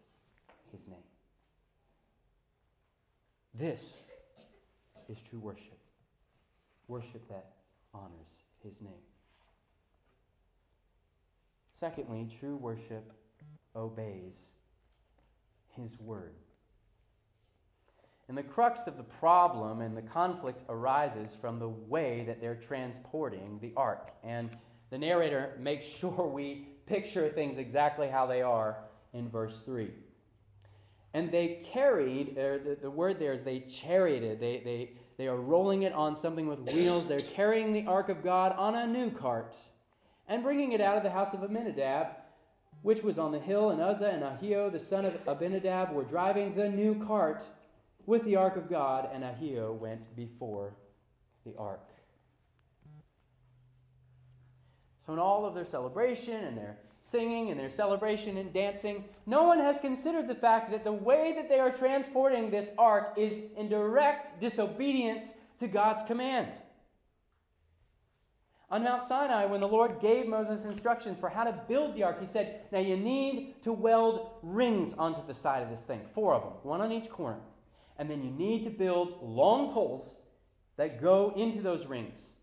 his 0.72 0.88
name. 0.88 1.00
This 3.58 4.08
is 5.08 5.18
true 5.30 5.40
worship. 5.40 5.80
Worship 6.88 7.28
that 7.30 7.54
honors 7.94 8.44
his 8.64 8.82
name. 8.82 8.94
Secondly, 11.74 12.28
true 12.40 12.58
worship 12.58 13.12
obeys 13.76 14.36
his 15.76 15.98
word. 16.00 16.36
And 18.28 18.38
the 18.38 18.44
crux 18.44 18.88
of 18.88 18.98
the 18.98 19.04
problem 19.04 19.82
and 19.82 19.96
the 19.96 20.02
conflict 20.02 20.64
arises 20.68 21.36
from 21.40 21.60
the 21.60 21.70
way 21.70 22.24
that 22.28 22.42
they're 22.42 22.56
transporting 22.56 23.60
the 23.62 23.72
ark. 23.78 24.12
And 24.24 24.56
the 24.90 24.98
narrator 24.98 25.56
makes 25.60 25.86
sure 26.00 26.28
we 26.28 26.68
picture 26.88 27.30
things 27.30 27.58
exactly 27.58 28.10
how 28.10 28.26
they 28.26 28.42
are 28.42 28.78
in 29.14 29.30
verse 29.30 29.62
3. 29.62 29.92
And 31.16 31.32
they 31.32 31.62
carried, 31.64 32.38
er, 32.38 32.60
the, 32.60 32.76
the 32.76 32.92
word 32.92 33.20
there 33.20 33.32
is 33.32 33.46
they 33.46 33.62
charioted. 33.62 34.38
They, 34.38 34.62
they, 34.66 34.90
they 35.18 35.30
are 35.30 35.38
rolling 35.38 35.84
it 35.84 35.94
on 35.94 36.14
something 36.14 36.46
with 36.46 36.60
wheels. 36.60 37.08
They're 37.08 37.22
carrying 37.22 37.72
the 37.72 37.86
ark 37.88 38.10
of 38.10 38.22
God 38.22 38.54
on 38.58 38.76
a 38.76 38.86
new 38.86 39.10
cart 39.10 39.56
and 40.28 40.44
bringing 40.44 40.74
it 40.74 40.82
out 40.82 40.98
of 40.98 41.04
the 41.04 41.10
house 41.10 41.34
of 41.34 41.42
Abinadab, 41.42 42.08
which 42.82 43.02
was 43.02 43.18
on 43.18 43.32
the 43.32 43.40
hill. 43.40 43.70
And 43.70 43.82
Uzzah 43.82 44.12
and 44.12 44.24
Ahio, 44.24 44.70
the 44.70 44.78
son 44.78 45.06
of 45.06 45.18
Abinadab, 45.26 45.94
were 45.94 46.04
driving 46.04 46.54
the 46.54 46.68
new 46.68 47.02
cart 47.06 47.46
with 48.06 48.26
the 48.26 48.36
ark 48.36 48.58
of 48.58 48.70
God, 48.70 49.10
and 49.14 49.24
Ahio 49.24 49.74
went 49.74 50.14
before 50.18 50.76
the 51.46 51.56
ark. 51.58 51.88
So, 55.06 55.14
in 55.14 55.20
all 55.20 55.46
of 55.46 55.56
their 55.56 55.64
celebration 55.64 56.44
and 56.44 56.58
their 56.58 56.78
singing 57.06 57.52
and 57.52 57.60
their 57.60 57.70
celebration 57.70 58.38
and 58.38 58.52
dancing, 58.52 59.06
no 59.28 59.44
one 59.44 59.60
has 59.60 59.80
considered 59.80 60.28
the 60.28 60.36
fact 60.36 60.72
that 60.72 60.84
the 60.84 60.92
way 60.92 61.34
that 61.36 61.48
they 61.48 61.60
are 61.60 61.72
transporting 61.72 62.50
this 62.50 62.72
ark 62.80 63.14
is 63.16 63.42
in 63.56 63.70
direct 63.70 64.40
disobedience 64.40 65.36
to 65.60 65.68
God's 65.68 66.02
command. 66.04 66.56
On 68.72 68.84
Mount 68.84 69.04
Sinai, 69.04 69.46
when 69.46 69.62
the 69.62 69.68
Lord 69.68 70.00
gave 70.02 70.28
Moses 70.28 70.66
instructions 70.66 71.20
for 71.20 71.30
how 71.30 71.44
to 71.44 71.54
build 71.68 71.96
the 71.96 72.02
ark, 72.02 72.20
he 72.20 72.26
said, 72.26 72.62
Now 72.72 72.80
you 72.80 72.98
need 72.98 73.62
to 73.62 73.72
weld 73.72 74.32
rings 74.42 74.94
onto 74.94 75.26
the 75.28 75.36
side 75.36 75.62
of 75.62 75.70
this 75.70 75.82
thing, 75.82 76.02
four 76.16 76.34
of 76.34 76.42
them, 76.42 76.54
one 76.64 76.82
on 76.82 76.92
each 76.92 77.10
corner. 77.10 77.40
And 78.00 78.10
then 78.10 78.24
you 78.24 78.32
need 78.32 78.64
to 78.64 78.72
build 78.72 79.20
long 79.22 79.72
poles 79.72 80.16
that 80.78 81.00
go 81.00 81.34
into 81.38 81.62
those 81.62 81.86
rings. 81.86 82.35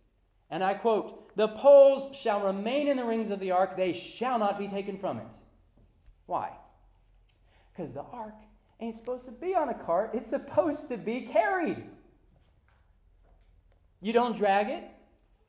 And 0.53 0.63
I 0.63 0.75
quote, 0.75 1.35
The 1.35 1.49
poles 1.49 2.15
shall 2.15 2.43
remain 2.43 2.87
in 2.87 2.99
the 2.99 3.07
rings 3.07 3.31
of 3.31 3.41
the 3.41 3.51
ark, 3.51 3.77
they 3.77 3.95
shall 3.95 4.39
not 4.39 4.59
be 4.59 4.69
taken 4.69 4.99
from 4.99 5.17
it. 5.17 5.35
Why? 6.27 6.51
Because 7.73 7.93
the 7.93 8.03
ark 8.03 8.35
ain't 8.79 8.95
supposed 8.95 9.25
to 9.25 9.33
be 9.33 9.55
on 9.55 9.71
a 9.71 9.75
cart, 9.75 10.11
it's 10.13 10.29
supposed 10.29 10.89
to 10.91 10.99
be 10.99 11.23
carried. 11.23 11.83
You 14.03 14.13
don't 14.13 14.37
drag 14.37 14.69
it, 14.69 14.85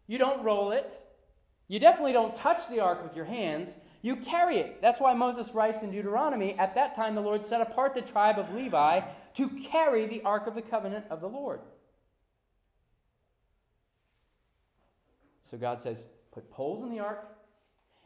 you 0.07 0.17
don't 0.17 0.41
roll 0.41 0.71
it, 0.71 0.95
you 1.67 1.79
definitely 1.79 2.13
don't 2.13 2.33
touch 2.33 2.69
the 2.69 2.79
ark 2.79 3.03
with 3.03 3.15
your 3.15 3.25
hands. 3.25 3.77
You 4.01 4.17
carry 4.17 4.57
it. 4.57 4.81
That's 4.81 4.99
why 4.99 5.13
Moses 5.13 5.53
writes 5.53 5.81
in 5.81 5.91
Deuteronomy 5.91 6.57
at 6.59 6.75
that 6.75 6.93
time 6.93 7.15
the 7.15 7.21
Lord 7.21 7.45
set 7.45 7.61
apart 7.61 7.95
the 7.95 8.01
tribe 8.01 8.37
of 8.37 8.53
Levi 8.53 9.01
to 9.35 9.49
carry 9.49 10.05
the 10.05 10.21
ark 10.23 10.45
of 10.45 10.55
the 10.55 10.61
covenant 10.61 11.05
of 11.09 11.21
the 11.21 11.29
Lord. 11.29 11.61
So 15.53 15.59
God 15.59 15.79
says, 15.79 16.07
Put 16.31 16.49
poles 16.49 16.81
in 16.81 16.89
the 16.89 16.99
ark, 16.99 17.27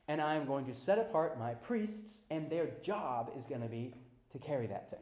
and 0.10 0.20
I 0.20 0.36
am 0.36 0.46
going 0.46 0.66
to 0.66 0.74
set 0.74 1.00
apart 1.00 1.40
my 1.40 1.54
priests, 1.54 2.24
and 2.30 2.50
their 2.50 2.72
job 2.84 3.32
is 3.38 3.46
going 3.46 3.62
to 3.62 3.70
be 3.70 3.94
to 4.34 4.38
carry 4.38 4.68
that 4.68 4.90
thing. 4.90 5.00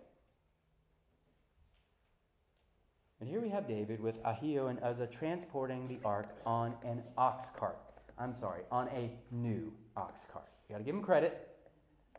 And 3.20 3.28
here 3.28 3.42
we 3.42 3.50
have 3.50 3.68
David 3.68 4.00
with 4.00 4.22
Ahio 4.22 4.70
and 4.70 4.80
Uzzah 4.84 5.08
transporting 5.08 5.88
the 5.88 5.98
ark 6.06 6.38
on 6.46 6.76
an 6.84 7.02
ox 7.18 7.50
cart. 7.50 7.80
I'm 8.20 8.32
sorry, 8.32 8.62
on 8.72 8.90
a 8.90 9.10
new 9.32 9.74
ox 9.98 10.28
cart. 10.32 10.52
You 10.70 10.76
got 10.76 10.78
to 10.78 10.84
give 10.84 10.94
him 10.94 11.02
credit. 11.02 11.50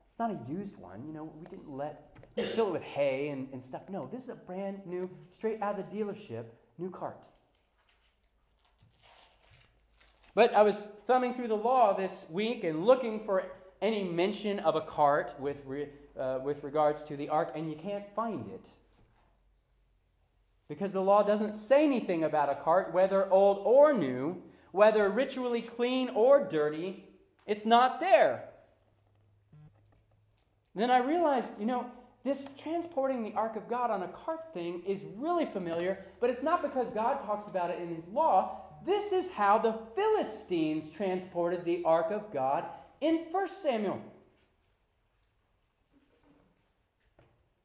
It's 0.09 0.19
not 0.19 0.33
a 0.33 0.41
used 0.51 0.77
one. 0.77 1.07
You 1.07 1.13
know, 1.13 1.33
we 1.39 1.47
didn't 1.47 1.71
let 1.71 2.17
fill 2.37 2.67
it 2.67 2.73
with 2.73 2.83
hay 2.83 3.29
and, 3.29 3.47
and 3.53 3.63
stuff. 3.63 3.83
No, 3.89 4.09
this 4.11 4.25
is 4.25 4.31
a 4.31 4.35
brand 4.35 4.81
new, 4.87 5.09
straight 5.31 5.63
out 5.63 5.79
of 5.79 5.89
the 5.89 5.97
dealership, 5.97 6.47
new 6.79 6.91
cart. 6.91 7.29
But 10.37 10.55
I 10.55 10.61
was 10.61 10.91
thumbing 11.07 11.33
through 11.33 11.49
the 11.49 11.57
law 11.57 11.95
this 11.95 12.27
week 12.29 12.63
and 12.63 12.85
looking 12.85 13.25
for 13.25 13.45
any 13.81 14.05
mention 14.05 14.59
of 14.59 14.77
a 14.77 14.83
cart 14.83 15.35
with, 15.39 15.57
re, 15.65 15.89
uh, 16.15 16.41
with 16.45 16.63
regards 16.63 17.03
to 17.05 17.17
the 17.17 17.31
ark, 17.31 17.53
and 17.55 17.71
you 17.71 17.75
can't 17.75 18.05
find 18.15 18.47
it. 18.51 18.69
Because 20.69 20.93
the 20.93 21.01
law 21.01 21.23
doesn't 21.23 21.53
say 21.53 21.85
anything 21.85 22.23
about 22.23 22.51
a 22.51 22.55
cart, 22.55 22.93
whether 22.93 23.33
old 23.33 23.63
or 23.65 23.95
new, 23.95 24.43
whether 24.73 25.09
ritually 25.09 25.63
clean 25.63 26.11
or 26.11 26.45
dirty. 26.45 27.09
It's 27.47 27.65
not 27.65 27.99
there. 27.99 28.45
Then 30.75 30.91
I 30.91 30.99
realized, 30.99 31.53
you 31.59 31.65
know, 31.65 31.87
this 32.25 32.51
transporting 32.59 33.23
the 33.23 33.33
ark 33.33 33.57
of 33.57 33.71
God 33.71 33.91
on 33.91 34.03
a 34.03 34.09
cart 34.09 34.53
thing 34.53 34.83
is 34.87 35.03
really 35.17 35.47
familiar, 35.47 36.05
but 36.21 36.29
it's 36.29 36.43
not 36.43 36.61
because 36.61 36.91
God 36.91 37.25
talks 37.25 37.47
about 37.47 37.71
it 37.71 37.81
in 37.81 37.95
his 37.95 38.07
law. 38.09 38.66
This 38.87 39.13
is 39.13 39.33
how 39.33 39.59
the 39.59 39.75
Philistines 39.97 40.91
transported 40.91 41.65
the 41.65 41.83
ark 41.85 42.13
of 42.13 42.33
God 42.33 42.65
in 43.01 43.27
1 43.33 43.49
Samuel. 43.49 44.01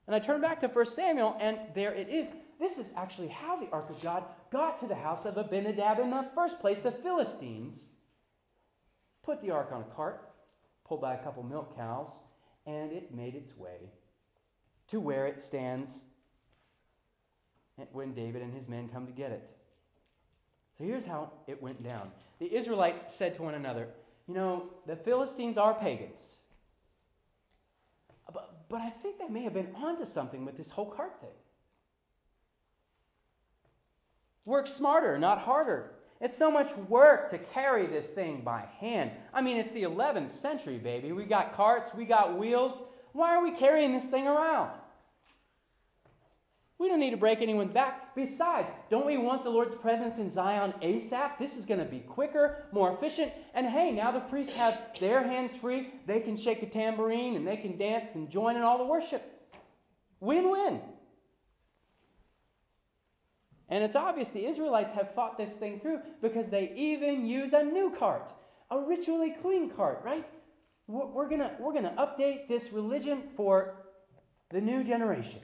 And 0.07 0.15
I 0.15 0.19
turn 0.19 0.41
back 0.41 0.59
to 0.61 0.67
1 0.67 0.85
Samuel, 0.87 1.37
and 1.39 1.59
there 1.75 1.93
it 1.93 2.09
is. 2.09 2.33
This 2.59 2.79
is 2.79 2.91
actually 2.97 3.27
how 3.27 3.55
the 3.55 3.69
ark 3.71 3.91
of 3.91 4.01
God 4.01 4.23
got 4.51 4.79
to 4.79 4.87
the 4.87 4.95
house 4.95 5.25
of 5.25 5.37
Abinadab 5.37 5.99
in 5.99 6.09
the 6.09 6.25
first 6.33 6.59
place. 6.59 6.79
The 6.79 6.91
Philistines 6.91 7.91
put 9.23 9.41
the 9.43 9.51
ark 9.51 9.69
on 9.71 9.81
a 9.81 9.95
cart, 9.95 10.27
pulled 10.85 11.01
by 11.01 11.13
a 11.13 11.23
couple 11.23 11.43
milk 11.43 11.75
cows, 11.77 12.09
and 12.65 12.91
it 12.91 13.13
made 13.13 13.35
its 13.35 13.55
way 13.55 13.91
to 14.87 14.99
where 14.99 15.27
it 15.27 15.39
stands 15.39 16.03
when 17.91 18.13
David 18.13 18.41
and 18.41 18.53
his 18.53 18.67
men 18.67 18.89
come 18.89 19.05
to 19.05 19.13
get 19.13 19.31
it. 19.31 19.47
So 20.77 20.83
here's 20.83 21.05
how 21.05 21.31
it 21.47 21.61
went 21.61 21.83
down. 21.83 22.11
The 22.39 22.53
Israelites 22.55 23.13
said 23.13 23.35
to 23.35 23.43
one 23.43 23.53
another, 23.53 23.87
You 24.27 24.33
know, 24.33 24.69
the 24.87 24.95
Philistines 24.95 25.57
are 25.57 25.73
pagans. 25.73 26.37
But, 28.33 28.67
but 28.69 28.81
I 28.81 28.89
think 28.89 29.19
they 29.19 29.27
may 29.27 29.43
have 29.43 29.53
been 29.53 29.75
onto 29.75 30.05
something 30.05 30.45
with 30.45 30.57
this 30.57 30.71
whole 30.71 30.89
cart 30.89 31.19
thing. 31.19 31.29
Work 34.45 34.67
smarter, 34.67 35.19
not 35.19 35.39
harder. 35.39 35.91
It's 36.19 36.37
so 36.37 36.51
much 36.51 36.75
work 36.87 37.29
to 37.31 37.37
carry 37.37 37.87
this 37.87 38.11
thing 38.11 38.41
by 38.41 38.65
hand. 38.79 39.11
I 39.33 39.41
mean, 39.41 39.57
it's 39.57 39.71
the 39.71 39.83
11th 39.83 40.29
century, 40.29 40.77
baby. 40.77 41.11
We 41.11 41.25
got 41.25 41.53
carts, 41.53 41.93
we 41.93 42.05
got 42.05 42.37
wheels. 42.37 42.83
Why 43.11 43.35
are 43.35 43.43
we 43.43 43.51
carrying 43.51 43.91
this 43.91 44.07
thing 44.07 44.27
around? 44.27 44.71
We 46.81 46.89
don't 46.89 46.99
need 46.99 47.11
to 47.11 47.17
break 47.17 47.43
anyone's 47.43 47.69
back. 47.69 48.15
Besides, 48.15 48.71
don't 48.89 49.05
we 49.05 49.15
want 49.15 49.43
the 49.43 49.51
Lord's 49.51 49.75
presence 49.75 50.17
in 50.17 50.31
Zion 50.31 50.73
ASAP? 50.81 51.37
This 51.37 51.55
is 51.55 51.63
going 51.63 51.79
to 51.79 51.85
be 51.85 51.99
quicker, 51.99 52.65
more 52.71 52.91
efficient. 52.91 53.31
And 53.53 53.67
hey, 53.67 53.91
now 53.91 54.09
the 54.09 54.21
priests 54.21 54.53
have 54.53 54.81
their 54.99 55.21
hands 55.21 55.55
free. 55.55 55.93
They 56.07 56.21
can 56.21 56.35
shake 56.35 56.63
a 56.63 56.65
tambourine 56.65 57.35
and 57.35 57.47
they 57.47 57.57
can 57.57 57.77
dance 57.77 58.15
and 58.15 58.31
join 58.31 58.55
in 58.55 58.63
all 58.63 58.79
the 58.79 58.85
worship. 58.85 59.21
Win 60.19 60.49
win. 60.49 60.81
And 63.69 63.83
it's 63.83 63.95
obvious 63.95 64.29
the 64.29 64.47
Israelites 64.47 64.93
have 64.93 65.13
thought 65.13 65.37
this 65.37 65.53
thing 65.53 65.81
through 65.81 65.99
because 66.19 66.49
they 66.49 66.73
even 66.75 67.27
use 67.27 67.53
a 67.53 67.61
new 67.61 67.91
cart, 67.91 68.33
a 68.71 68.79
ritually 68.79 69.35
clean 69.39 69.69
cart, 69.69 70.01
right? 70.03 70.27
We're 70.87 71.29
going 71.29 71.47
we're 71.59 71.73
going 71.73 71.83
to 71.83 71.91
update 71.91 72.47
this 72.47 72.73
religion 72.73 73.21
for 73.37 73.75
the 74.49 74.59
new 74.59 74.83
generation. 74.83 75.41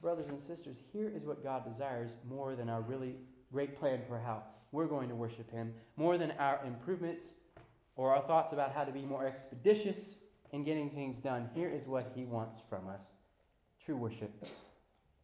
Brothers 0.00 0.28
and 0.28 0.40
sisters, 0.40 0.78
here 0.92 1.12
is 1.14 1.24
what 1.24 1.42
God 1.42 1.70
desires 1.70 2.16
more 2.28 2.54
than 2.54 2.68
our 2.68 2.80
really 2.80 3.16
great 3.52 3.76
plan 3.76 4.00
for 4.06 4.18
how 4.18 4.42
we're 4.72 4.86
going 4.86 5.08
to 5.08 5.14
worship 5.14 5.50
Him, 5.50 5.72
more 5.96 6.18
than 6.18 6.32
our 6.32 6.60
improvements 6.66 7.26
or 7.96 8.14
our 8.14 8.22
thoughts 8.22 8.52
about 8.52 8.72
how 8.72 8.84
to 8.84 8.92
be 8.92 9.02
more 9.02 9.26
expeditious 9.26 10.18
in 10.52 10.64
getting 10.64 10.90
things 10.90 11.18
done. 11.18 11.48
Here 11.54 11.68
is 11.68 11.86
what 11.86 12.12
He 12.14 12.24
wants 12.24 12.58
from 12.68 12.88
us 12.88 13.10
true 13.84 13.96
worship, 13.96 14.44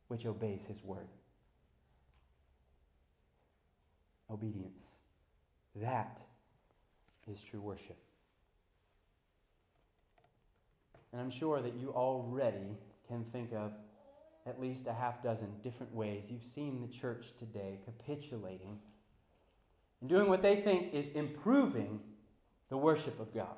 which 0.08 0.26
obeys 0.26 0.64
His 0.64 0.82
word. 0.82 1.08
Obedience. 4.30 4.82
That 5.76 6.20
is 7.26 7.42
true 7.42 7.60
worship. 7.60 7.98
And 11.12 11.20
I'm 11.20 11.30
sure 11.30 11.60
that 11.60 11.74
you 11.74 11.90
already 11.90 12.78
can 13.06 13.24
think 13.32 13.52
of 13.52 13.72
at 14.46 14.61
least 14.61 14.87
a 14.87 14.92
half 14.92 15.22
dozen 15.22 15.48
different 15.62 15.94
ways 15.94 16.30
you've 16.30 16.42
seen 16.42 16.80
the 16.80 16.88
church 16.88 17.33
today 17.38 17.78
capitulating 17.85 18.78
and 20.00 20.11
doing 20.11 20.28
what 20.28 20.42
they 20.42 20.57
think 20.57 20.92
is 20.92 21.11
improving 21.11 22.00
the 22.68 22.76
worship 22.76 23.18
of 23.20 23.33
God. 23.35 23.57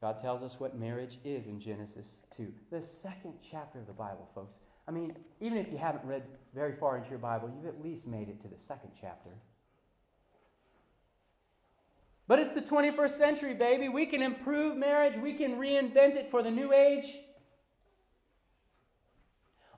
God 0.00 0.18
tells 0.18 0.42
us 0.42 0.58
what 0.58 0.76
marriage 0.76 1.18
is 1.24 1.46
in 1.46 1.60
Genesis 1.60 2.22
2, 2.36 2.52
the 2.70 2.82
second 2.82 3.34
chapter 3.40 3.78
of 3.78 3.86
the 3.86 3.92
Bible, 3.92 4.28
folks. 4.34 4.58
I 4.88 4.90
mean, 4.90 5.16
even 5.40 5.58
if 5.58 5.70
you 5.70 5.78
haven't 5.78 6.04
read 6.04 6.24
very 6.54 6.72
far 6.72 6.96
into 6.96 7.08
your 7.08 7.20
Bible, 7.20 7.48
you've 7.54 7.72
at 7.72 7.82
least 7.82 8.08
made 8.08 8.28
it 8.28 8.40
to 8.40 8.48
the 8.48 8.58
second 8.58 8.90
chapter. 9.00 9.30
But 12.28 12.38
it's 12.38 12.54
the 12.54 12.62
21st 12.62 13.10
century, 13.10 13.54
baby. 13.54 13.88
We 13.88 14.06
can 14.06 14.22
improve 14.22 14.76
marriage, 14.76 15.16
we 15.16 15.34
can 15.34 15.56
reinvent 15.56 16.16
it 16.16 16.30
for 16.30 16.42
the 16.42 16.50
new 16.50 16.72
age. 16.72 17.18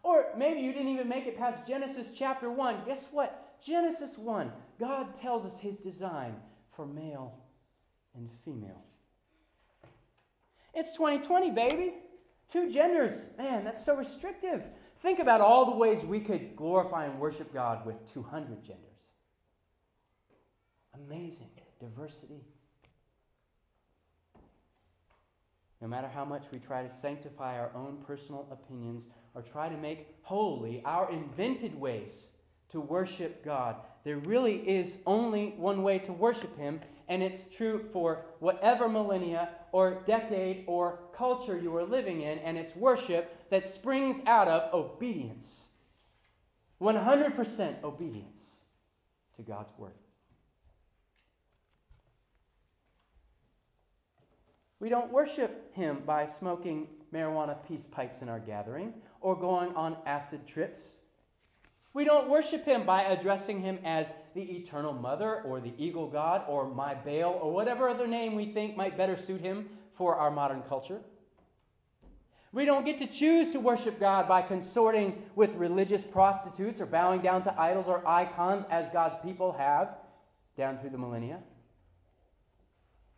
Or 0.03 0.27
maybe 0.37 0.61
you 0.61 0.73
didn't 0.73 0.89
even 0.89 1.09
make 1.09 1.27
it 1.27 1.39
past 1.39 1.67
Genesis 1.67 2.13
chapter 2.17 2.51
1. 2.51 2.83
Guess 2.85 3.09
what? 3.11 3.59
Genesis 3.65 4.19
1, 4.19 4.53
God 4.79 5.15
tells 5.15 5.47
us 5.47 5.59
his 5.59 5.79
design 5.79 6.37
for 6.77 6.87
male 6.87 7.39
and 8.15 8.29
female. 8.45 8.83
It's 10.75 10.93
2020, 10.93 11.51
baby. 11.51 11.95
Two 12.51 12.71
genders. 12.71 13.29
Man, 13.39 13.65
that's 13.65 13.83
so 13.83 13.97
restrictive. 13.97 14.63
Think 15.01 15.19
about 15.19 15.41
all 15.41 15.65
the 15.65 15.77
ways 15.77 16.05
we 16.05 16.21
could 16.21 16.57
glorify 16.57 17.07
and 17.07 17.19
worship 17.19 17.55
God 17.55 17.87
with 17.87 17.97
200 18.13 18.63
genders. 18.63 18.81
Amazing 20.95 21.49
diversity. 21.81 22.41
No 25.81 25.89
matter 25.89 26.09
how 26.09 26.25
much 26.25 26.47
we 26.51 26.59
try 26.59 26.83
to 26.83 26.89
sanctify 26.89 27.59
our 27.59 27.71
own 27.75 27.99
personal 28.07 28.49
opinions 28.51 29.07
or 29.35 29.43
try 29.43 29.69
to 29.69 29.77
make 29.77 30.15
holy 30.23 30.83
our 30.85 31.11
invented 31.11 31.79
ways 31.79 32.31
to 32.71 32.81
worship 32.81 33.45
God, 33.45 33.77
there 34.03 34.17
really 34.17 34.67
is 34.69 34.99
only 35.07 35.55
one 35.57 35.83
way 35.83 35.99
to 35.99 36.13
worship 36.13 36.57
Him, 36.57 36.81
and 37.09 37.23
it's 37.23 37.45
true 37.45 37.85
for 37.93 38.25
whatever 38.39 38.89
millennia 38.89 39.51
or 39.73 40.03
decade 40.07 40.65
or 40.67 41.01
culture 41.13 41.59
you 41.59 41.77
are 41.77 41.85
living 41.85 42.23
in, 42.23 42.39
and 42.39 42.57
it's 42.57 42.75
worship 42.75 43.51
that 43.51 43.67
springs 43.67 44.23
out 44.27 44.49
of 44.49 44.73
obedience. 44.73 45.69
100% 46.81 47.83
obedience 47.83 48.65
to 49.37 49.43
God's 49.43 49.73
Word. 49.79 49.93
We 54.85 54.91
don't 54.91 55.11
worship 55.11 55.75
Him 55.75 56.03
by 56.05 56.27
smoking 56.27 56.89
marijuana 57.11 57.57
peace 57.67 57.87
pipes 57.87 58.21
in 58.21 58.29
our 58.29 58.39
gathering 58.39 58.93
or 59.23 59.35
going 59.35 59.75
on 59.75 59.97
acid 60.05 60.47
trips. 60.47 60.97
We 61.95 62.05
don't 62.05 62.29
worship 62.29 62.67
Him 62.67 62.85
by 62.85 63.05
addressing 63.05 63.63
Him 63.63 63.79
as 63.83 64.13
the 64.35 64.43
eternal 64.43 64.93
mother 64.93 65.41
or 65.41 65.59
the 65.59 65.73
eagle 65.79 66.07
God 66.07 66.43
or 66.47 66.69
my 66.69 66.93
Baal 66.95 67.33
or 67.33 67.51
whatever 67.51 67.89
other 67.89 68.07
name 68.07 68.35
we 68.35 68.53
think 68.53 68.77
might 68.77 68.95
better 68.95 69.17
suit 69.17 69.41
Him 69.41 69.71
for 69.95 70.17
our 70.17 70.31
modern 70.31 70.61
culture. 70.61 71.01
We 72.53 72.67
don't 72.67 72.85
get 72.85 72.99
to 72.99 73.07
choose 73.07 73.53
to 73.53 73.61
worship 73.61 73.99
God 73.99 74.29
by 74.29 74.43
consorting 74.43 75.23
with 75.35 75.55
religious 75.55 76.05
prostitutes 76.05 76.83
or 76.83 76.85
bowing 76.85 77.23
down 77.23 77.41
to 77.45 77.59
idols 77.59 77.89
or 77.89 78.07
icons 78.07 78.67
as 78.69 78.91
God's 78.91 79.17
people 79.25 79.53
have 79.53 79.97
down 80.59 80.77
through 80.77 80.91
the 80.91 80.99
millennia. 80.99 81.39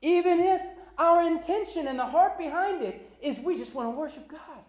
Even 0.07 0.38
if 0.38 0.62
our 0.99 1.27
intention 1.27 1.88
and 1.88 1.99
the 1.99 2.07
heart 2.07 2.38
behind 2.38 2.81
it 2.81 3.11
is 3.21 3.40
we 3.40 3.59
just 3.59 3.75
want 3.75 3.88
to 3.88 3.90
worship 3.90 4.29
God. 4.29 4.62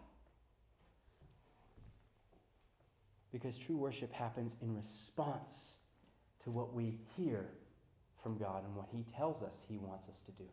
Because 3.31 3.55
true 3.55 3.77
worship 3.77 4.11
happens 4.11 4.55
in 4.63 4.75
response 4.75 5.77
to 6.43 6.49
what 6.49 6.73
we 6.73 6.97
hear 7.15 7.45
from 8.23 8.35
God 8.39 8.63
and 8.65 8.75
what 8.75 8.87
He 8.91 9.03
tells 9.03 9.43
us 9.43 9.63
He 9.69 9.77
wants 9.77 10.09
us 10.09 10.21
to 10.25 10.31
do. 10.31 10.49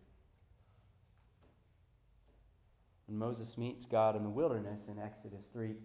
When 3.07 3.17
Moses 3.17 3.57
meets 3.57 3.87
God 3.87 4.17
in 4.17 4.23
the 4.23 4.29
wilderness 4.29 4.89
in 4.89 4.99
Exodus 4.99 5.49
3, 5.51 5.77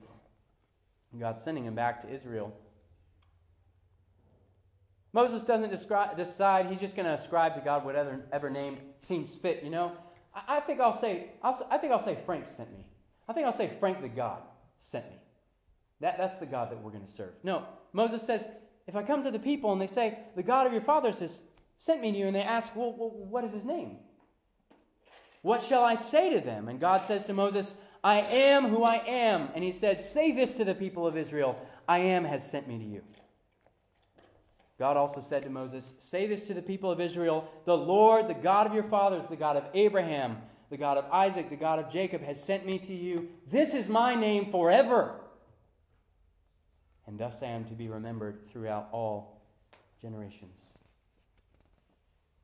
God 1.17 1.39
sending 1.39 1.63
him 1.63 1.73
back 1.73 2.01
to 2.01 2.09
Israel 2.09 2.53
Moses 5.11 5.43
doesn't 5.45 5.71
decide 5.71 6.67
he's 6.67 6.79
just 6.79 6.95
going 6.95 7.07
to 7.07 7.13
ascribe 7.13 7.55
to 7.55 7.61
God 7.61 7.83
whatever 7.83 8.25
ever 8.31 8.49
name 8.49 8.77
seems 8.99 9.33
fit. 9.33 9.63
You 9.63 9.71
know, 9.71 9.93
I, 10.33 10.57
I 10.57 10.59
think 10.59 10.79
I'll 10.79 10.93
say 10.93 11.31
I'll, 11.41 11.67
I 11.71 11.77
think 11.77 11.91
I'll 11.91 11.99
say 11.99 12.17
Frank 12.25 12.47
sent 12.47 12.71
me. 12.71 12.85
I 13.27 13.33
think 13.33 13.45
I'll 13.45 13.51
say 13.51 13.71
Frank 13.79 14.01
the 14.01 14.09
God 14.09 14.41
sent 14.79 15.09
me. 15.09 15.17
That, 16.01 16.17
that's 16.17 16.37
the 16.37 16.45
God 16.45 16.71
that 16.71 16.81
we're 16.81 16.91
going 16.91 17.05
to 17.05 17.11
serve. 17.11 17.33
No, 17.43 17.65
Moses 17.93 18.23
says, 18.23 18.47
if 18.87 18.95
I 18.95 19.03
come 19.03 19.21
to 19.23 19.31
the 19.31 19.39
people 19.39 19.71
and 19.71 19.81
they 19.81 19.87
say, 19.87 20.17
the 20.35 20.43
God 20.43 20.65
of 20.65 20.73
your 20.73 20.81
fathers 20.81 21.19
has 21.19 21.43
sent 21.77 22.01
me 22.01 22.11
to 22.11 22.17
you, 22.17 22.27
and 22.27 22.35
they 22.35 22.41
ask, 22.41 22.75
well, 22.75 22.95
well 22.97 23.11
what 23.11 23.43
is 23.43 23.51
his 23.51 23.65
name? 23.65 23.97
What 25.41 25.61
shall 25.61 25.83
I 25.83 25.95
say 25.95 26.33
to 26.33 26.41
them? 26.41 26.67
And 26.67 26.79
God 26.79 27.01
says 27.01 27.25
to 27.25 27.33
Moses, 27.33 27.79
I 28.03 28.19
am 28.19 28.67
who 28.67 28.83
I 28.83 28.95
am. 28.95 29.49
And 29.53 29.63
he 29.63 29.71
said, 29.71 30.01
Say 30.01 30.31
this 30.31 30.57
to 30.57 30.65
the 30.65 30.75
people 30.75 31.07
of 31.07 31.17
Israel 31.17 31.59
I 31.87 31.99
am 31.99 32.25
has 32.25 32.49
sent 32.49 32.67
me 32.67 32.77
to 32.77 32.83
you. 32.83 33.03
God 34.79 34.95
also 34.95 35.19
said 35.19 35.43
to 35.43 35.49
Moses, 35.49 35.95
Say 35.99 36.25
this 36.25 36.45
to 36.45 36.53
the 36.53 36.61
people 36.61 36.89
of 36.89 37.01
Israel 37.01 37.51
The 37.65 37.77
Lord, 37.77 38.29
the 38.29 38.33
God 38.33 38.65
of 38.65 38.73
your 38.73 38.85
fathers, 38.85 39.25
the 39.29 39.35
God 39.35 39.57
of 39.57 39.65
Abraham, 39.73 40.37
the 40.69 40.77
God 40.77 40.97
of 40.97 41.05
Isaac, 41.11 41.49
the 41.49 41.57
God 41.57 41.79
of 41.79 41.91
Jacob, 41.91 42.23
has 42.23 42.41
sent 42.41 42.65
me 42.65 42.79
to 42.79 42.93
you. 42.93 43.27
This 43.51 43.73
is 43.73 43.89
my 43.89 44.15
name 44.15 44.51
forever. 44.51 45.19
And 47.05 47.19
thus 47.19 47.43
I 47.43 47.47
am 47.47 47.65
to 47.65 47.73
be 47.73 47.89
remembered 47.89 48.47
throughout 48.49 48.87
all 48.91 49.41
generations. 50.01 50.61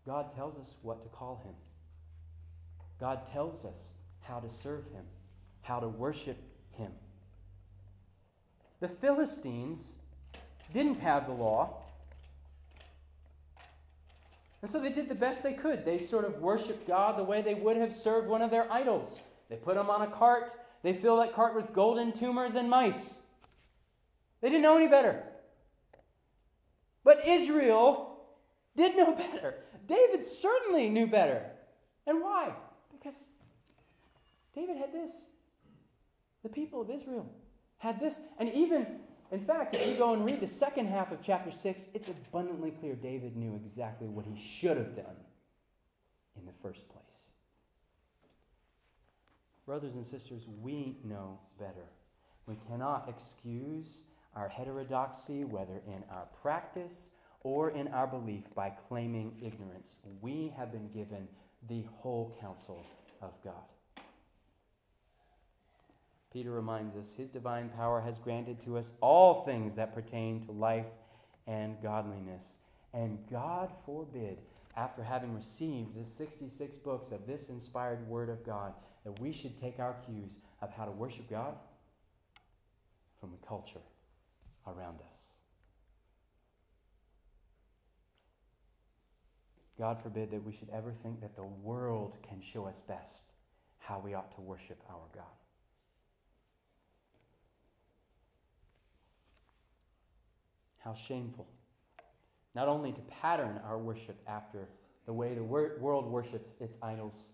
God 0.05 0.35
tells 0.35 0.57
us 0.57 0.75
what 0.81 1.01
to 1.03 1.07
call 1.07 1.41
him. 1.45 1.53
God 2.99 3.25
tells 3.25 3.63
us 3.63 3.93
how 4.21 4.39
to 4.39 4.49
serve 4.49 4.85
him, 4.91 5.05
how 5.61 5.79
to 5.79 5.87
worship 5.87 6.37
him. 6.71 6.91
The 8.81 8.89
Philistines 8.89 9.93
didn't 10.73 10.99
have 10.99 11.27
the 11.27 11.33
law. 11.33 11.84
And 14.65 14.71
so 14.71 14.79
they 14.79 14.89
did 14.91 15.09
the 15.09 15.13
best 15.13 15.43
they 15.43 15.53
could. 15.53 15.85
They 15.85 15.99
sort 15.99 16.25
of 16.25 16.41
worshiped 16.41 16.87
God 16.87 17.19
the 17.19 17.23
way 17.23 17.43
they 17.43 17.53
would 17.53 17.77
have 17.77 17.93
served 17.93 18.27
one 18.27 18.41
of 18.41 18.49
their 18.49 18.65
idols. 18.73 19.21
They 19.47 19.57
put 19.57 19.77
him 19.77 19.91
on 19.91 20.01
a 20.01 20.07
cart, 20.07 20.53
they 20.81 20.91
fill 20.91 21.17
that 21.17 21.35
cart 21.35 21.53
with 21.53 21.71
golden 21.71 22.11
tumors 22.11 22.55
and 22.55 22.67
mice. 22.67 23.21
They 24.41 24.49
didn't 24.49 24.63
know 24.63 24.75
any 24.75 24.87
better. 24.87 25.21
But 27.03 27.27
Israel 27.27 28.25
did 28.75 28.97
know 28.97 29.13
better. 29.33 29.53
David 29.85 30.25
certainly 30.25 30.89
knew 30.89 31.05
better. 31.05 31.45
And 32.07 32.19
why? 32.19 32.51
Because 32.91 33.29
David 34.55 34.77
had 34.77 34.91
this. 34.91 35.27
The 36.41 36.49
people 36.49 36.81
of 36.81 36.89
Israel 36.89 37.31
had 37.77 37.99
this. 37.99 38.19
And 38.39 38.51
even 38.51 38.87
in 39.35 39.45
fact, 39.45 39.75
if 39.75 39.85
you 39.85 39.95
go 39.95 40.13
and 40.13 40.25
read 40.25 40.39
the 40.39 40.47
second 40.47 40.87
half 40.87 41.11
of 41.11 41.21
chapter 41.21 41.51
6, 41.51 41.89
it's 41.93 42.07
abundantly 42.07 42.71
clear 42.71 42.95
David 42.95 43.35
knew 43.35 43.53
exactly 43.55 44.07
what 44.07 44.25
he 44.25 44.41
should 44.41 44.77
have 44.77 44.95
done 44.95 45.17
in 46.39 46.45
the 46.45 46.53
first 46.61 46.87
place. 46.87 47.03
Brothers 49.65 49.95
and 49.95 50.05
sisters, 50.05 50.43
we 50.61 50.99
know 51.03 51.37
better. 51.59 51.89
We 52.47 52.55
cannot 52.69 53.09
excuse 53.09 54.03
our 54.35 54.47
heterodoxy, 54.47 55.43
whether 55.43 55.81
in 55.85 56.03
our 56.09 56.27
practice 56.41 57.09
or 57.41 57.71
in 57.71 57.89
our 57.89 58.07
belief, 58.07 58.43
by 58.55 58.69
claiming 58.87 59.33
ignorance. 59.43 59.97
We 60.21 60.53
have 60.55 60.71
been 60.71 60.89
given 60.93 61.27
the 61.67 61.83
whole 61.97 62.37
counsel 62.39 62.85
of 63.21 63.33
God. 63.43 63.65
Peter 66.35 66.51
reminds 66.51 66.97
us 66.97 67.13
his 67.13 67.29
divine 67.29 67.69
power 67.69 68.01
has 68.01 68.19
granted 68.19 68.59
to 68.59 68.77
us 68.77 68.91
all 68.99 69.45
things 69.45 69.73
that 69.73 69.95
pertain 69.95 70.41
to 70.41 70.51
life 70.51 70.85
and 71.47 71.81
godliness. 71.81 72.57
And 72.93 73.19
God 73.31 73.71
forbid, 73.85 74.39
after 74.75 75.01
having 75.01 75.33
received 75.33 75.95
the 75.95 76.03
66 76.03 76.75
books 76.75 77.11
of 77.11 77.25
this 77.25 77.47
inspired 77.47 78.05
Word 78.09 78.27
of 78.27 78.45
God, 78.45 78.73
that 79.05 79.17
we 79.21 79.31
should 79.31 79.57
take 79.57 79.79
our 79.79 79.95
cues 80.05 80.39
of 80.61 80.73
how 80.73 80.83
to 80.83 80.91
worship 80.91 81.29
God 81.29 81.55
from 83.17 83.31
the 83.31 83.47
culture 83.47 83.79
around 84.67 84.99
us. 85.09 85.35
God 89.79 90.01
forbid 90.03 90.31
that 90.31 90.45
we 90.45 90.51
should 90.51 90.69
ever 90.73 90.91
think 91.01 91.21
that 91.21 91.37
the 91.37 91.45
world 91.45 92.17
can 92.27 92.41
show 92.41 92.65
us 92.65 92.81
best 92.81 93.31
how 93.79 94.01
we 94.03 94.13
ought 94.13 94.35
to 94.35 94.41
worship 94.41 94.83
our 94.89 95.07
God. 95.15 95.23
How 100.85 100.93
shameful. 100.93 101.47
Not 102.53 102.67
only 102.67 102.91
to 102.93 103.01
pattern 103.01 103.59
our 103.65 103.79
worship 103.79 104.17
after 104.27 104.69
the 105.07 105.13
way 105.13 105.33
the 105.33 105.43
wor- 105.43 105.77
world 105.79 106.05
worships 106.05 106.53
its 106.61 106.77
idols, 106.81 107.29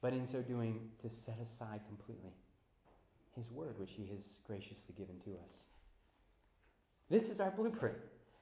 but 0.00 0.14
in 0.14 0.26
so 0.26 0.40
doing 0.40 0.88
to 1.02 1.10
set 1.10 1.38
aside 1.40 1.82
completely 1.86 2.32
His 3.36 3.50
word, 3.50 3.78
which 3.78 3.92
He 3.92 4.06
has 4.06 4.38
graciously 4.46 4.94
given 4.96 5.20
to 5.20 5.30
us. 5.44 5.66
This 7.10 7.28
is 7.28 7.38
our 7.38 7.50
blueprint. 7.50 7.96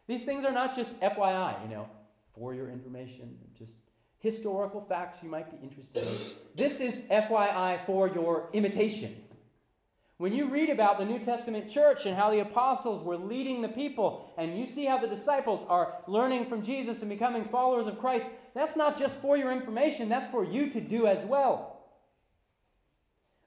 These 0.07 0.23
things 0.23 0.45
are 0.45 0.53
not 0.53 0.75
just 0.75 0.99
FYI, 1.01 1.63
you 1.65 1.69
know, 1.69 1.89
for 2.33 2.55
your 2.55 2.71
information, 2.71 3.37
just 3.59 3.75
historical 4.21 4.81
facts 4.81 5.19
you 5.23 5.29
might 5.29 5.51
be 5.51 5.67
interested 5.67 6.07
in. 6.07 6.17
This 6.55 6.81
is 6.81 7.03
FYI 7.11 7.85
for 7.87 8.09
your 8.09 8.49
imitation. 8.53 9.17
When 10.21 10.35
you 10.35 10.51
read 10.51 10.69
about 10.69 10.99
the 10.99 11.07
New 11.07 11.19
Testament 11.19 11.71
church 11.71 12.05
and 12.05 12.15
how 12.15 12.31
the 12.31 12.41
apostles 12.41 13.03
were 13.03 13.17
leading 13.17 13.63
the 13.63 13.71
people, 13.71 14.31
and 14.37 14.59
you 14.59 14.67
see 14.67 14.85
how 14.85 14.99
the 14.99 15.07
disciples 15.07 15.65
are 15.67 15.95
learning 16.07 16.45
from 16.45 16.61
Jesus 16.61 17.01
and 17.01 17.09
becoming 17.09 17.47
followers 17.47 17.87
of 17.87 17.99
Christ, 17.99 18.29
that's 18.53 18.77
not 18.77 18.99
just 18.99 19.19
for 19.23 19.39
your 19.39 19.51
information, 19.51 20.11
that's 20.11 20.31
for 20.31 20.45
you 20.45 20.69
to 20.73 20.81
do 20.83 21.07
as 21.07 21.25
well. 21.25 21.87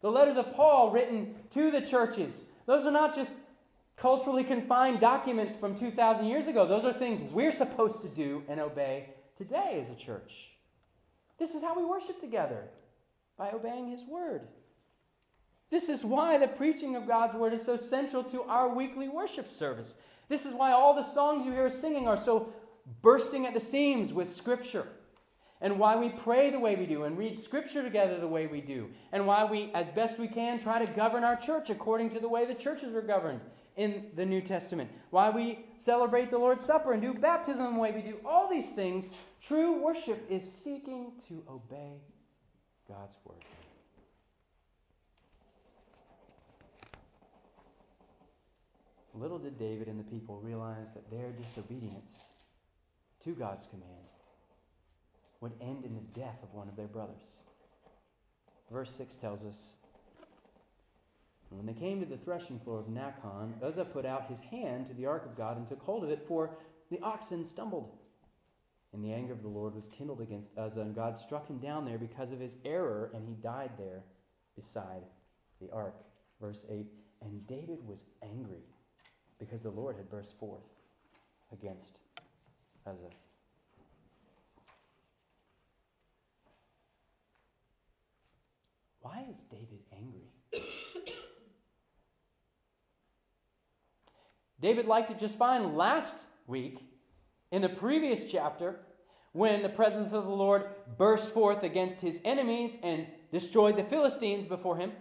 The 0.02 0.10
letters 0.10 0.36
of 0.36 0.52
Paul 0.56 0.90
written 0.90 1.36
to 1.52 1.70
the 1.70 1.80
churches, 1.80 2.46
those 2.66 2.88
are 2.88 2.92
not 2.92 3.14
just 3.14 3.36
culturally 3.96 4.44
confined 4.44 5.00
documents 5.00 5.56
from 5.56 5.78
2,000 5.78 6.26
years 6.26 6.48
ago. 6.48 6.66
Those 6.66 6.86
are 6.86 6.94
things 6.94 7.22
we're 7.32 7.52
supposed 7.52 8.02
to 8.02 8.08
do 8.08 8.42
and 8.50 8.60
obey 8.60 9.10
today 9.36 9.78
as 9.80 9.92
a 9.92 9.96
church. 9.96 10.54
This 11.38 11.54
is 11.54 11.62
how 11.62 11.78
we 11.78 11.86
worship 11.86 12.20
together 12.20 12.64
by 13.38 13.52
obeying 13.52 13.92
His 13.92 14.04
word. 14.06 14.48
This 15.74 15.90
is 15.90 16.06
why 16.06 16.38
the 16.38 16.48
preaching 16.48 16.96
of 16.96 17.08
God's 17.08 17.34
word 17.34 17.52
is 17.52 17.66
so 17.66 17.78
central 17.78 18.24
to 18.26 18.44
our 18.44 18.70
weekly 18.70 19.10
worship 19.10 19.48
service. 19.48 19.96
This 20.30 20.46
is 20.46 20.54
why 20.54 20.72
all 20.72 20.94
the 20.94 21.02
songs 21.02 21.46
you 21.46 21.52
hear 21.52 21.66
us 21.66 21.80
singing 21.80 22.08
are 22.08 22.16
so 22.16 22.54
bursting 23.02 23.48
at 23.48 23.56
the 23.56 23.60
seams 23.60 24.14
with 24.14 24.32
Scripture. 24.32 24.86
And 25.62 25.80
why 25.80 25.96
we 25.96 26.10
pray 26.10 26.52
the 26.52 26.60
way 26.60 26.76
we 26.76 26.86
do 26.86 27.06
and 27.06 27.18
read 27.18 27.40
Scripture 27.40 27.82
together 27.82 28.20
the 28.20 28.28
way 28.28 28.46
we 28.46 28.62
do. 28.62 28.88
And 29.12 29.26
why 29.26 29.46
we, 29.46 29.72
as 29.74 29.90
best 29.90 30.20
we 30.20 30.28
can, 30.28 30.60
try 30.60 30.78
to 30.78 30.94
govern 30.94 31.24
our 31.24 31.38
church 31.38 31.72
according 31.72 32.12
to 32.12 32.20
the 32.20 32.30
way 32.30 32.46
the 32.46 32.54
churches 32.54 32.94
were 32.94 33.02
governed 33.02 33.42
in 33.76 34.12
the 34.16 34.28
New 34.28 34.42
Testament. 34.42 34.92
Why 35.10 35.32
we 35.32 35.66
celebrate 35.80 36.30
the 36.30 36.38
Lord's 36.38 36.64
Supper 36.64 36.94
and 36.94 37.02
do 37.02 37.16
baptism 37.16 37.74
the 37.74 37.80
way 37.80 37.92
we 37.92 38.04
do. 38.04 38.20
All 38.24 38.48
these 38.48 38.74
things, 38.74 39.10
true 39.42 39.82
worship 39.82 40.24
is 40.30 40.44
seeking 40.48 41.14
to 41.30 41.42
obey 41.50 41.94
God's 42.88 43.18
word. 43.26 43.44
Little 49.14 49.38
did 49.38 49.60
David 49.60 49.88
and 49.88 50.00
the 50.00 50.04
people 50.04 50.40
realize 50.42 50.94
that 50.94 51.10
their 51.12 51.32
disobedience 51.32 52.20
to 53.24 53.32
God's 53.34 53.68
command 53.68 54.12
would 55.40 55.54
end 55.62 55.86
in 55.86 55.94
the 55.94 56.20
death 56.20 56.42
of 56.42 56.54
one 56.54 56.68
of 56.68 56.76
their 56.76 56.88
brothers. 56.88 57.42
Verse 58.72 58.92
6 58.96 59.16
tells 59.18 59.44
us 59.44 59.76
When 61.50 61.66
they 61.68 61.74
came 61.74 62.00
to 62.00 62.08
the 62.08 62.18
threshing 62.18 62.60
floor 62.60 62.80
of 62.80 62.88
Nacon, 62.88 63.62
Uzzah 63.62 63.86
put 63.86 64.06
out 64.06 64.30
his 64.30 64.40
hand 64.40 64.88
to 64.88 64.94
the 64.96 65.06
ark 65.06 65.26
of 65.26 65.38
God 65.38 65.58
and 65.58 65.68
took 65.68 65.82
hold 65.84 66.04
of 66.04 66.10
it, 66.10 66.26
for 66.28 66.50
the 66.90 67.00
oxen 67.02 67.46
stumbled. 67.46 67.92
And 68.94 69.04
the 69.04 69.14
anger 69.14 69.34
of 69.34 69.42
the 69.42 69.48
Lord 69.48 69.76
was 69.76 69.88
kindled 69.88 70.22
against 70.22 70.58
Uzzah, 70.58 70.82
and 70.82 70.96
God 70.96 71.18
struck 71.18 71.48
him 71.48 71.60
down 71.60 71.86
there 71.86 71.98
because 71.98 72.32
of 72.32 72.40
his 72.40 72.56
error, 72.66 73.12
and 73.14 73.28
he 73.28 73.36
died 73.36 73.72
there 73.78 74.04
beside 74.56 75.04
the 75.62 75.72
ark. 75.72 75.96
Verse 76.42 76.66
8 76.70 76.88
And 77.22 77.46
David 77.46 77.86
was 77.88 78.06
angry 78.24 78.64
because 79.44 79.62
the 79.62 79.70
Lord 79.70 79.98
had 79.98 80.10
burst 80.10 80.40
forth 80.40 80.64
against 81.52 81.98
Uzzah. 82.88 83.10
Why 89.02 89.26
is 89.30 89.38
David 89.52 89.82
angry? 89.92 90.30
David 94.62 94.86
liked 94.86 95.12
it 95.12 95.20
just 95.20 95.38
fine 95.38 95.76
last 95.76 96.26
week 96.48 96.80
in 97.52 97.62
the 97.62 97.68
previous 97.68 98.32
chapter 98.32 98.80
when 99.34 99.62
the 99.62 99.68
presence 99.68 100.14
of 100.14 100.24
the 100.24 100.30
Lord 100.30 100.68
burst 100.98 101.34
forth 101.34 101.64
against 101.64 102.00
his 102.00 102.22
enemies 102.24 102.78
and 102.82 103.08
destroyed 103.30 103.76
the 103.76 103.84
Philistines 103.84 104.46
before 104.46 104.78
him. 104.78 104.94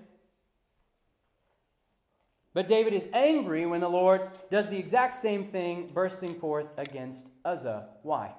But 2.54 2.68
David 2.68 2.92
is 2.92 3.08
angry 3.12 3.64
when 3.64 3.80
the 3.80 3.88
Lord 3.88 4.28
does 4.50 4.68
the 4.68 4.78
exact 4.78 5.16
same 5.16 5.44
thing, 5.44 5.90
bursting 5.94 6.38
forth 6.38 6.72
against 6.76 7.30
Uzzah. 7.44 7.88
Why? 8.02 8.32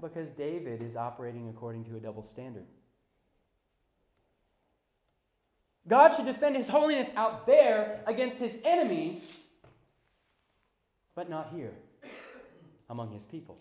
Because 0.00 0.32
David 0.32 0.82
is 0.82 0.96
operating 0.96 1.48
according 1.48 1.84
to 1.86 1.96
a 1.96 2.00
double 2.00 2.22
standard. 2.22 2.66
God 5.88 6.14
should 6.14 6.26
defend 6.26 6.56
his 6.56 6.68
holiness 6.68 7.10
out 7.16 7.46
there 7.46 8.02
against 8.06 8.38
his 8.38 8.58
enemies, 8.64 9.46
but 11.14 11.28
not 11.28 11.52
here 11.54 11.72
among 12.88 13.12
his 13.12 13.24
people. 13.24 13.58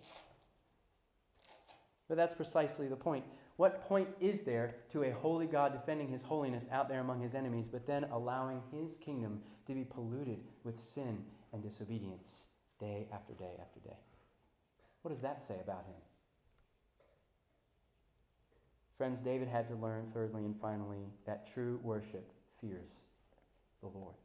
But 2.12 2.18
that's 2.18 2.34
precisely 2.34 2.90
the 2.90 2.98
point. 2.98 3.24
What 3.56 3.88
point 3.88 4.10
is 4.20 4.42
there 4.42 4.76
to 4.92 5.04
a 5.04 5.12
holy 5.12 5.48
God 5.48 5.72
defending 5.72 6.10
his 6.10 6.24
holiness 6.24 6.68
out 6.70 6.90
there 6.90 7.00
among 7.00 7.22
his 7.22 7.34
enemies, 7.34 7.70
but 7.70 7.88
then 7.88 8.04
allowing 8.12 8.62
his 8.70 8.98
kingdom 8.98 9.40
to 9.66 9.74
be 9.74 9.86
polluted 9.86 10.40
with 10.66 10.78
sin 10.78 11.24
and 11.54 11.64
disobedience 11.64 12.48
day 12.82 13.08
after 13.14 13.32
day 13.32 13.54
after 13.62 13.80
day? 13.80 13.96
What 15.04 15.12
does 15.12 15.22
that 15.22 15.40
say 15.40 15.54
about 15.64 15.86
him? 15.86 15.96
Friends, 18.98 19.22
David 19.22 19.48
had 19.48 19.70
to 19.70 19.76
learn, 19.76 20.12
thirdly 20.14 20.44
and 20.44 20.60
finally, 20.60 21.08
that 21.26 21.50
true 21.54 21.80
worship 21.82 22.30
fears 22.60 23.04
the 23.80 23.88
Lord. 23.88 24.16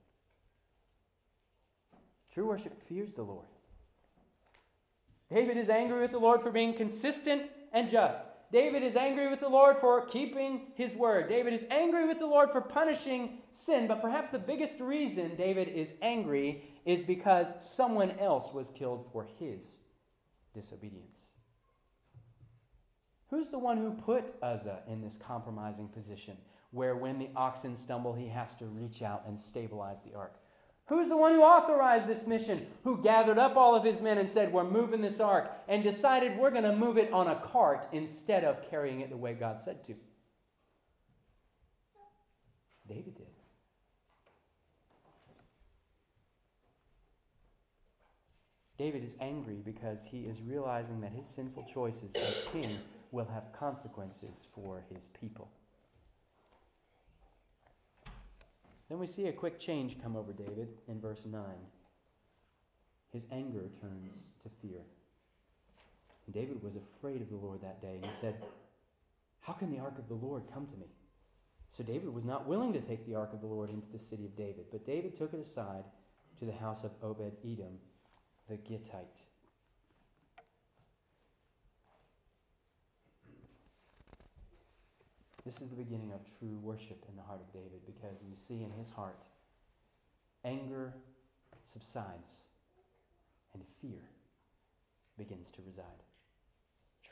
True 2.34 2.48
worship 2.48 2.82
fears 2.88 3.14
the 3.14 3.22
Lord. 3.22 3.46
David 5.32 5.56
is 5.56 5.70
angry 5.70 6.00
with 6.00 6.10
the 6.10 6.18
Lord 6.18 6.42
for 6.42 6.50
being 6.50 6.74
consistent 6.74 7.48
and 7.76 7.90
just. 7.90 8.24
David 8.50 8.82
is 8.82 8.96
angry 8.96 9.28
with 9.28 9.40
the 9.40 9.48
Lord 9.48 9.76
for 9.78 10.06
keeping 10.06 10.68
his 10.76 10.96
word. 10.96 11.28
David 11.28 11.52
is 11.52 11.66
angry 11.70 12.06
with 12.06 12.18
the 12.18 12.26
Lord 12.26 12.50
for 12.50 12.62
punishing 12.62 13.38
sin. 13.52 13.86
But 13.86 14.00
perhaps 14.00 14.30
the 14.30 14.38
biggest 14.38 14.80
reason 14.80 15.36
David 15.36 15.68
is 15.68 15.94
angry 16.00 16.64
is 16.86 17.02
because 17.02 17.52
someone 17.58 18.12
else 18.18 18.52
was 18.54 18.70
killed 18.70 19.06
for 19.12 19.28
his 19.38 19.80
disobedience. 20.54 21.32
Who's 23.28 23.50
the 23.50 23.58
one 23.58 23.76
who 23.76 23.90
put 23.90 24.34
Uzzah 24.42 24.84
in 24.88 25.02
this 25.02 25.18
compromising 25.18 25.88
position 25.88 26.38
where 26.70 26.96
when 26.96 27.18
the 27.18 27.28
oxen 27.36 27.76
stumble, 27.76 28.14
he 28.14 28.28
has 28.28 28.54
to 28.54 28.66
reach 28.66 29.02
out 29.02 29.24
and 29.26 29.38
stabilize 29.38 30.02
the 30.02 30.14
ark? 30.14 30.36
Who's 30.86 31.08
the 31.08 31.16
one 31.16 31.32
who 31.32 31.42
authorized 31.42 32.06
this 32.06 32.26
mission? 32.28 32.64
Who 32.84 33.02
gathered 33.02 33.38
up 33.38 33.56
all 33.56 33.74
of 33.74 33.84
his 33.84 34.00
men 34.00 34.18
and 34.18 34.30
said, 34.30 34.52
We're 34.52 34.64
moving 34.64 35.00
this 35.00 35.18
ark, 35.18 35.50
and 35.66 35.82
decided 35.82 36.38
we're 36.38 36.52
going 36.52 36.62
to 36.62 36.76
move 36.76 36.96
it 36.96 37.12
on 37.12 37.26
a 37.26 37.34
cart 37.34 37.88
instead 37.90 38.44
of 38.44 38.70
carrying 38.70 39.00
it 39.00 39.10
the 39.10 39.16
way 39.16 39.34
God 39.34 39.58
said 39.58 39.82
to? 39.84 39.94
David 42.88 43.16
did. 43.16 43.26
David 48.78 49.04
is 49.04 49.16
angry 49.20 49.62
because 49.64 50.04
he 50.04 50.20
is 50.20 50.40
realizing 50.42 51.00
that 51.00 51.12
his 51.12 51.26
sinful 51.26 51.64
choices 51.64 52.14
as 52.14 52.46
king 52.52 52.78
will 53.10 53.24
have 53.24 53.52
consequences 53.52 54.46
for 54.54 54.84
his 54.92 55.08
people. 55.18 55.50
Then 58.88 58.98
we 58.98 59.06
see 59.06 59.26
a 59.26 59.32
quick 59.32 59.58
change 59.58 60.00
come 60.02 60.16
over 60.16 60.32
David 60.32 60.68
in 60.88 61.00
verse 61.00 61.26
9. 61.26 61.42
His 63.12 63.26
anger 63.32 63.68
turns 63.80 64.24
to 64.42 64.48
fear. 64.60 64.80
And 66.26 66.34
David 66.34 66.62
was 66.62 66.76
afraid 66.76 67.22
of 67.22 67.30
the 67.30 67.36
Lord 67.36 67.62
that 67.62 67.80
day, 67.80 67.94
and 67.96 68.04
he 68.04 68.12
said, 68.20 68.44
How 69.40 69.52
can 69.52 69.70
the 69.70 69.78
ark 69.78 69.98
of 69.98 70.08
the 70.08 70.14
Lord 70.14 70.42
come 70.52 70.66
to 70.66 70.76
me? 70.76 70.86
So 71.70 71.82
David 71.82 72.12
was 72.12 72.24
not 72.24 72.46
willing 72.46 72.72
to 72.72 72.80
take 72.80 73.06
the 73.06 73.14
ark 73.14 73.32
of 73.32 73.40
the 73.40 73.46
Lord 73.46 73.70
into 73.70 73.90
the 73.92 73.98
city 73.98 74.24
of 74.24 74.36
David, 74.36 74.66
but 74.70 74.86
David 74.86 75.16
took 75.16 75.34
it 75.34 75.40
aside 75.40 75.84
to 76.38 76.44
the 76.44 76.52
house 76.52 76.84
of 76.84 76.92
Obed 77.02 77.36
Edom 77.44 77.78
the 78.48 78.56
Gittite. 78.56 79.25
This 85.46 85.60
is 85.60 85.68
the 85.68 85.76
beginning 85.76 86.10
of 86.12 86.20
true 86.40 86.58
worship 86.60 87.04
in 87.08 87.14
the 87.14 87.22
heart 87.22 87.40
of 87.40 87.52
David 87.52 87.80
because 87.86 88.16
we 88.28 88.34
see 88.34 88.64
in 88.64 88.72
his 88.76 88.90
heart 88.90 89.22
anger 90.44 90.92
subsides 91.62 92.40
and 93.54 93.62
fear 93.80 94.00
begins 95.16 95.48
to 95.50 95.62
reside. 95.64 96.02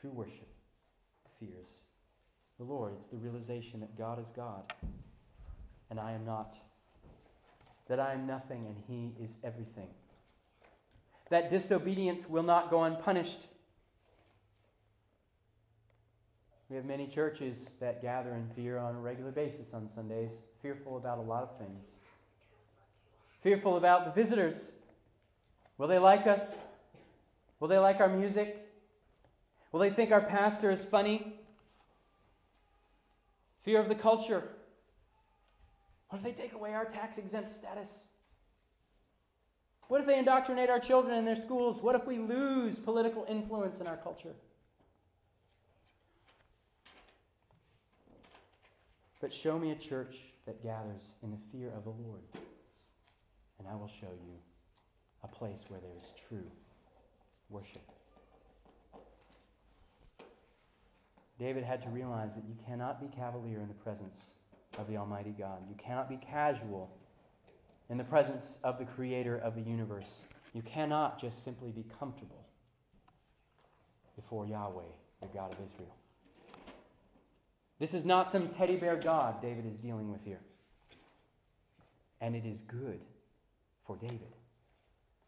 True 0.01 0.11
worship 0.11 0.49
fears 1.39 1.85
the 2.59 2.65
Lord. 2.65 2.95
It's 2.99 3.07
the 3.07 3.19
realization 3.19 3.79
that 3.81 3.97
God 3.97 4.21
is 4.21 4.33
God 4.35 4.65
and 5.89 6.01
I 6.01 6.11
am 6.11 6.25
not, 6.25 6.57
that 7.87 8.01
I 8.01 8.15
am 8.15 8.27
nothing 8.27 8.67
and 8.67 8.77
He 8.89 9.23
is 9.23 9.37
everything. 9.45 9.91
That 11.31 11.51
disobedience 11.51 12.29
will 12.29 12.43
not 12.43 12.69
go 12.69 12.83
unpunished 12.83 13.47
We 16.71 16.77
have 16.77 16.85
many 16.85 17.07
churches 17.07 17.75
that 17.81 18.01
gather 18.01 18.35
in 18.35 18.49
fear 18.55 18.79
on 18.79 18.95
a 18.95 19.01
regular 19.01 19.31
basis 19.31 19.75
on 19.75 19.87
Sundays, 19.87 20.33
fearful 20.63 20.97
about 20.97 21.19
a 21.19 21.23
lot 21.23 21.43
of 21.43 21.59
things. 21.59 21.97
Fearful 23.43 23.77
about 23.77 24.07
the 24.07 24.13
visitors. 24.13 24.73
Will 25.77 25.89
they 25.89 25.99
like 25.99 26.27
us? 26.27 26.65
Will 27.61 27.69
they 27.69 27.79
like 27.79 28.01
our 28.01 28.09
music? 28.09 28.67
Will 29.73 29.81
they 29.81 29.91
think 29.91 30.11
our 30.11 30.23
pastor 30.23 30.71
is 30.71 30.85
funny? 30.85 31.35
Fear 33.63 33.81
of 33.81 33.89
the 33.89 33.95
culture. 33.95 34.45
What 36.09 36.19
if 36.19 36.25
they 36.25 36.33
take 36.33 36.55
away 36.55 36.75
our 36.75 36.85
tax 36.85 37.19
exempt 37.19 37.51
status? 37.51 38.07
What 39.89 40.01
if 40.01 40.07
they 40.07 40.19
indoctrinate 40.19 40.71
our 40.71 40.79
children 40.79 41.15
in 41.19 41.25
their 41.25 41.37
schools? 41.37 41.83
What 41.83 41.95
if 41.95 42.07
we 42.07 42.19
lose 42.19 42.79
political 42.79 43.27
influence 43.29 43.81
in 43.81 43.87
our 43.87 43.97
culture? 43.97 44.35
But 49.25 49.33
show 49.33 49.59
me 49.59 49.71
a 49.71 49.75
church 49.75 50.19
that 50.45 50.63
gathers 50.63 51.15
in 51.23 51.31
the 51.31 51.39
fear 51.51 51.73
of 51.75 51.85
the 51.85 51.89
Lord, 52.07 52.21
and 53.59 53.67
I 53.67 53.75
will 53.75 53.89
show 53.89 54.11
you 54.13 54.35
a 55.23 55.29
place 55.29 55.65
where 55.69 55.81
there 55.81 55.97
is 55.99 56.13
true 56.29 56.45
worship. 57.49 57.81
David 61.39 61.65
had 61.65 61.83
to 61.85 61.89
realize 61.89 62.35
that 62.35 62.45
you 62.47 62.55
cannot 62.67 63.01
be 63.01 63.09
cavalier 63.17 63.61
in 63.61 63.69
the 63.69 63.73
presence 63.73 64.35
of 64.77 64.89
the 64.89 64.99
Almighty 64.99 65.35
God. 65.39 65.63
You 65.71 65.77
cannot 65.77 66.11
be 66.11 66.19
casual 66.19 66.95
in 67.89 67.97
the 67.97 68.05
presence 68.05 68.59
of 68.63 68.79
the 68.79 68.85
Creator 68.85 69.39
of 69.39 69.55
the 69.55 69.63
universe. 69.63 70.27
You 70.53 70.61
cannot 70.61 71.19
just 71.19 71.43
simply 71.43 71.71
be 71.71 71.87
comfortable 71.99 72.45
before 74.17 74.47
Yahweh, 74.47 74.83
the 75.23 75.29
God 75.29 75.51
of 75.51 75.65
Israel. 75.65 75.97
This 77.85 77.93
is 77.93 78.07
not 78.07 78.31
some 78.31 78.49
teddy 78.49 78.77
bear 78.77 78.97
God 78.97 79.43
David 79.43 79.67
is 79.67 79.77
dealing 79.77 80.11
with 80.11 80.25
here. 80.25 80.41
And 82.23 82.35
it 82.35 82.47
is 82.47 82.63
good 82.63 82.99
for 83.87 83.99
David 83.99 84.33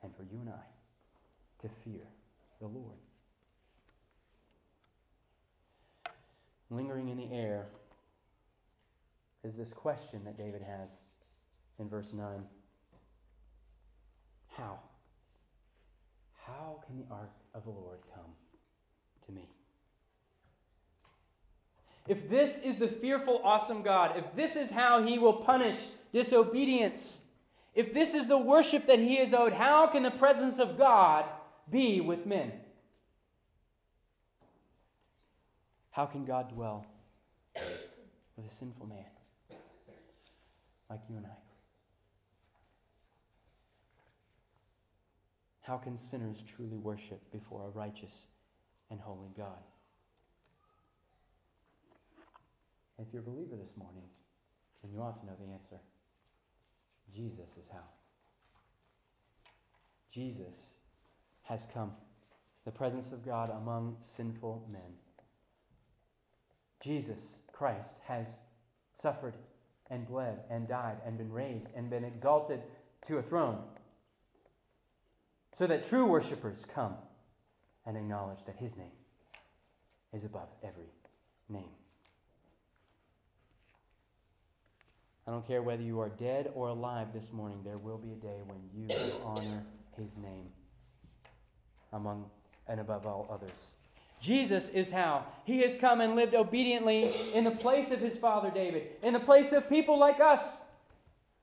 and 0.03 0.11
for 0.17 0.23
you 0.23 0.41
and 0.41 0.49
I 0.49 1.61
to 1.61 1.69
fear 1.85 2.01
the 2.59 2.67
Lord. 2.67 2.97
Lingering 6.71 7.11
in 7.11 7.19
the 7.19 7.31
air 7.31 7.67
is 9.45 9.55
this 9.55 9.75
question 9.75 10.25
that 10.25 10.39
David 10.39 10.63
has 10.63 11.03
in 11.79 11.91
verse 11.91 12.15
9 12.15 12.43
How? 14.49 14.79
How 16.33 16.83
can 16.87 16.97
the 16.97 17.15
ark 17.15 17.35
of 17.55 17.65
the 17.65 17.71
Lord 17.71 17.99
come 18.15 18.33
to 19.27 19.33
me? 19.33 19.47
If 22.09 22.29
this 22.29 22.59
is 22.59 22.79
the 22.79 22.89
fearful, 22.89 23.41
awesome 23.43 23.83
God, 23.83 24.17
if 24.17 24.25
this 24.35 24.57
is 24.57 24.71
how 24.71 25.03
he 25.03 25.19
will 25.19 25.33
punish 25.33 25.77
disobedience, 26.13 27.23
if 27.75 27.93
this 27.93 28.15
is 28.15 28.29
the 28.29 28.39
worship 28.39 28.87
that 28.87 28.99
he 28.99 29.19
is 29.19 29.35
owed, 29.35 29.53
how 29.53 29.87
can 29.87 30.03
the 30.03 30.11
presence 30.11 30.59
of 30.59 30.79
God 30.79 31.27
be 31.71 32.01
with 32.01 32.27
men? 32.27 32.53
How 35.91 36.07
can 36.07 36.25
God 36.25 36.51
dwell 36.51 36.87
with 37.55 38.47
a 38.47 38.51
sinful 38.51 38.87
man 38.87 39.05
like 40.89 41.01
you 41.09 41.17
and 41.17 41.27
I? 41.27 41.37
How 45.63 45.79
can 45.79 45.97
sinners 45.97 46.45
truly 46.47 46.77
worship 46.77 47.21
before 47.33 47.67
a 47.67 47.71
righteous 47.71 48.29
and 48.89 49.01
holy 49.01 49.31
God? 49.37 49.59
If 52.99 53.13
you're 53.13 53.23
a 53.23 53.25
believer 53.25 53.57
this 53.57 53.77
morning, 53.77 54.05
then 54.83 54.93
you 54.93 55.01
ought 55.01 55.21
to 55.21 55.27
know 55.27 55.37
the 55.39 55.53
answer. 55.53 55.81
Jesus 57.15 57.57
is 57.59 57.69
how. 57.71 57.85
Jesus 60.11 60.79
has 61.43 61.67
come, 61.73 61.93
the 62.65 62.71
presence 62.71 63.13
of 63.13 63.25
God 63.25 63.51
among 63.51 63.97
sinful 64.01 64.67
men. 64.73 64.97
Jesus 66.81 67.39
Christ 67.53 67.99
has 68.07 68.39
suffered 68.95 69.35
and 69.91 70.07
bled 70.07 70.41
and 70.51 70.67
died 70.67 70.97
and 71.05 71.19
been 71.19 71.33
raised 71.33 71.69
and 71.77 71.91
been 71.91 72.05
exalted 72.05 72.63
to 73.07 73.19
a 73.19 73.23
throne 73.23 73.59
so 75.53 75.67
that 75.67 75.85
true 75.85 76.07
worshipers 76.07 76.67
come 76.67 76.95
and 77.87 77.97
acknowledge 77.97 78.45
that 78.47 78.57
his 78.57 78.77
name 78.77 78.93
is 80.13 80.25
above 80.25 80.49
every 80.63 80.91
name. 81.49 81.71
I 85.27 85.33
don't 85.33 85.47
care 85.47 85.63
whether 85.63 85.83
you 85.83 86.01
are 86.01 86.09
dead 86.09 86.53
or 86.55 86.69
alive 86.69 87.09
this 87.13 87.33
morning, 87.33 87.61
there 87.65 87.79
will 87.79 87.99
be 87.99 88.13
a 88.13 88.17
day 88.17 88.41
when 88.47 88.59
you 88.75 88.95
honor 89.25 89.65
his 89.97 90.17
name 90.17 90.49
among 91.93 92.27
and 92.69 92.81
above 92.81 93.07
all 93.07 93.29
others. 93.31 93.75
Jesus 94.21 94.69
is 94.71 94.91
how. 94.91 95.27
He 95.45 95.61
has 95.61 95.77
come 95.77 96.01
and 96.01 96.17
lived 96.17 96.35
obediently 96.35 97.13
in 97.35 97.45
the 97.45 97.51
place 97.51 97.91
of 97.91 98.01
his 98.01 98.17
father 98.17 98.51
David, 98.51 98.89
in 99.03 99.13
the 99.13 99.21
place 99.21 99.53
of 99.53 99.69
people 99.69 99.99
like 99.99 100.21
us 100.21 100.65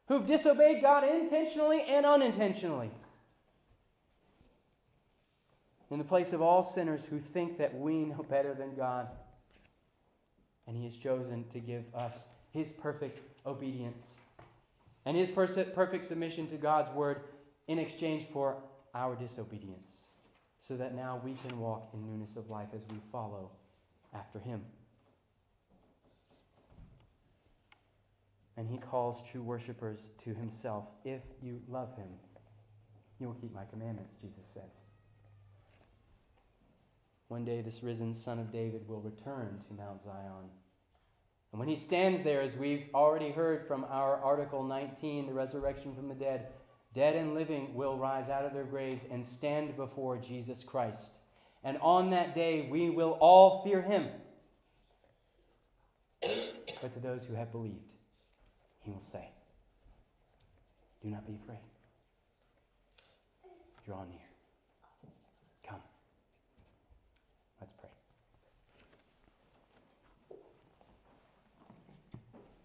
who've 0.07 0.25
disobeyed 0.25 0.81
God 0.81 1.03
intentionally 1.07 1.83
and 1.87 2.05
unintentionally, 2.05 2.91
in 5.91 5.97
the 5.97 6.03
place 6.03 6.33
of 6.33 6.41
all 6.41 6.63
sinners 6.63 7.05
who 7.05 7.19
think 7.19 7.57
that 7.59 7.77
we 7.77 8.05
know 8.05 8.25
better 8.27 8.53
than 8.53 8.75
God. 8.75 9.07
And 10.65 10.75
he 10.75 10.85
has 10.85 10.95
chosen 10.95 11.45
to 11.49 11.59
give 11.59 11.83
us 11.93 12.27
his 12.53 12.71
perfect 12.71 13.21
obedience 13.45 14.17
and 15.05 15.17
his 15.17 15.29
perfect 15.29 16.05
submission 16.05 16.47
to 16.47 16.55
God's 16.55 16.89
word 16.91 17.21
in 17.67 17.79
exchange 17.79 18.27
for 18.31 18.57
our 18.95 19.15
disobedience, 19.15 20.05
so 20.59 20.77
that 20.77 20.95
now 20.95 21.19
we 21.23 21.33
can 21.45 21.59
walk 21.59 21.89
in 21.93 22.05
newness 22.05 22.35
of 22.35 22.49
life 22.49 22.69
as 22.75 22.85
we 22.89 22.97
follow 23.11 23.49
after 24.13 24.39
him. 24.39 24.61
And 28.55 28.69
he 28.69 28.77
calls 28.77 29.27
true 29.27 29.41
worshippers 29.41 30.09
to 30.23 30.33
himself. 30.33 30.85
If 31.03 31.21
you 31.41 31.59
love 31.67 31.95
him, 31.97 32.07
you 33.19 33.27
will 33.27 33.33
keep 33.33 33.53
my 33.53 33.65
commandments, 33.65 34.15
Jesus 34.21 34.45
says. 34.53 34.85
One 37.29 37.43
day, 37.43 37.61
this 37.61 37.81
risen 37.81 38.13
Son 38.13 38.37
of 38.37 38.51
David 38.51 38.87
will 38.87 39.01
return 39.01 39.59
to 39.67 39.73
Mount 39.73 40.03
Zion 40.03 40.49
and 41.53 41.59
when 41.59 41.69
he 41.69 41.75
stands 41.75 42.23
there, 42.23 42.41
as 42.41 42.55
we've 42.55 42.87
already 42.95 43.29
heard 43.29 43.67
from 43.67 43.85
our 43.87 44.19
Article 44.23 44.63
19, 44.63 45.27
the 45.27 45.33
resurrection 45.33 45.93
from 45.93 46.07
the 46.07 46.15
dead, 46.15 46.47
dead 46.95 47.15
and 47.15 47.35
living 47.35 47.75
will 47.75 47.95
rise 47.95 48.27
out 48.27 48.43
of 48.43 48.53
their 48.53 48.63
graves 48.63 49.03
and 49.11 49.23
stand 49.23 49.77
before 49.77 50.17
Jesus 50.17 50.63
Christ. 50.63 51.11
And 51.63 51.77
on 51.79 52.09
that 52.09 52.33
day, 52.33 52.67
we 52.71 52.89
will 52.89 53.11
all 53.19 53.63
fear 53.63 53.83
him. 53.83 54.07
But 56.21 56.91
to 56.95 56.99
those 56.99 57.23
who 57.23 57.35
have 57.35 57.51
believed, 57.51 57.93
he 58.79 58.89
will 58.89 58.99
say, 58.99 59.29
Do 61.03 61.09
not 61.09 61.27
be 61.27 61.35
afraid. 61.35 61.59
Draw 63.85 64.05
near. 64.05 64.22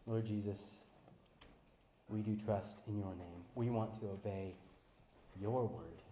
Lord 0.08 0.24
Jesus, 0.24 0.64
we 2.08 2.22
do 2.22 2.34
trust 2.34 2.80
in 2.88 2.98
your 2.98 3.14
name. 3.14 3.44
We 3.54 3.68
want 3.68 4.00
to 4.00 4.06
obey 4.06 4.54
your 5.38 5.66
word. 5.66 6.02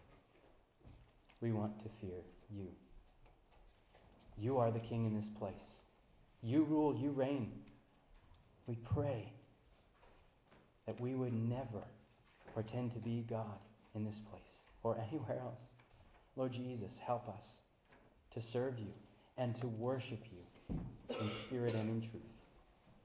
We 1.40 1.53
want 1.53 1.82
to 1.82 1.88
fear 1.99 2.20
you. 2.55 2.66
You 4.38 4.59
are 4.59 4.70
the 4.70 4.80
king 4.80 5.07
in 5.07 5.14
this 5.14 5.28
place. 5.28 5.78
You 6.42 6.64
rule, 6.64 6.94
you 6.94 7.11
reign. 7.11 7.51
We 8.66 8.74
pray 8.74 9.32
that 10.84 11.01
we 11.01 11.14
would 11.14 11.32
never 11.32 11.82
pretend 12.53 12.92
to 12.92 12.99
be 12.99 13.24
God 13.30 13.59
in 13.94 14.05
this 14.05 14.20
place 14.30 14.66
or 14.82 14.99
anywhere 15.09 15.38
else. 15.40 15.72
Lord 16.36 16.53
Jesus, 16.53 16.99
help 16.99 17.30
us 17.30 17.62
to 18.34 18.42
serve 18.42 18.78
you 18.78 18.92
and 19.38 19.57
to 19.57 19.66
worship 19.66 20.22
you 20.30 20.76
in 21.18 21.30
spirit 21.30 21.74
and 21.74 21.88
in 21.88 22.01
truth. 22.03 22.36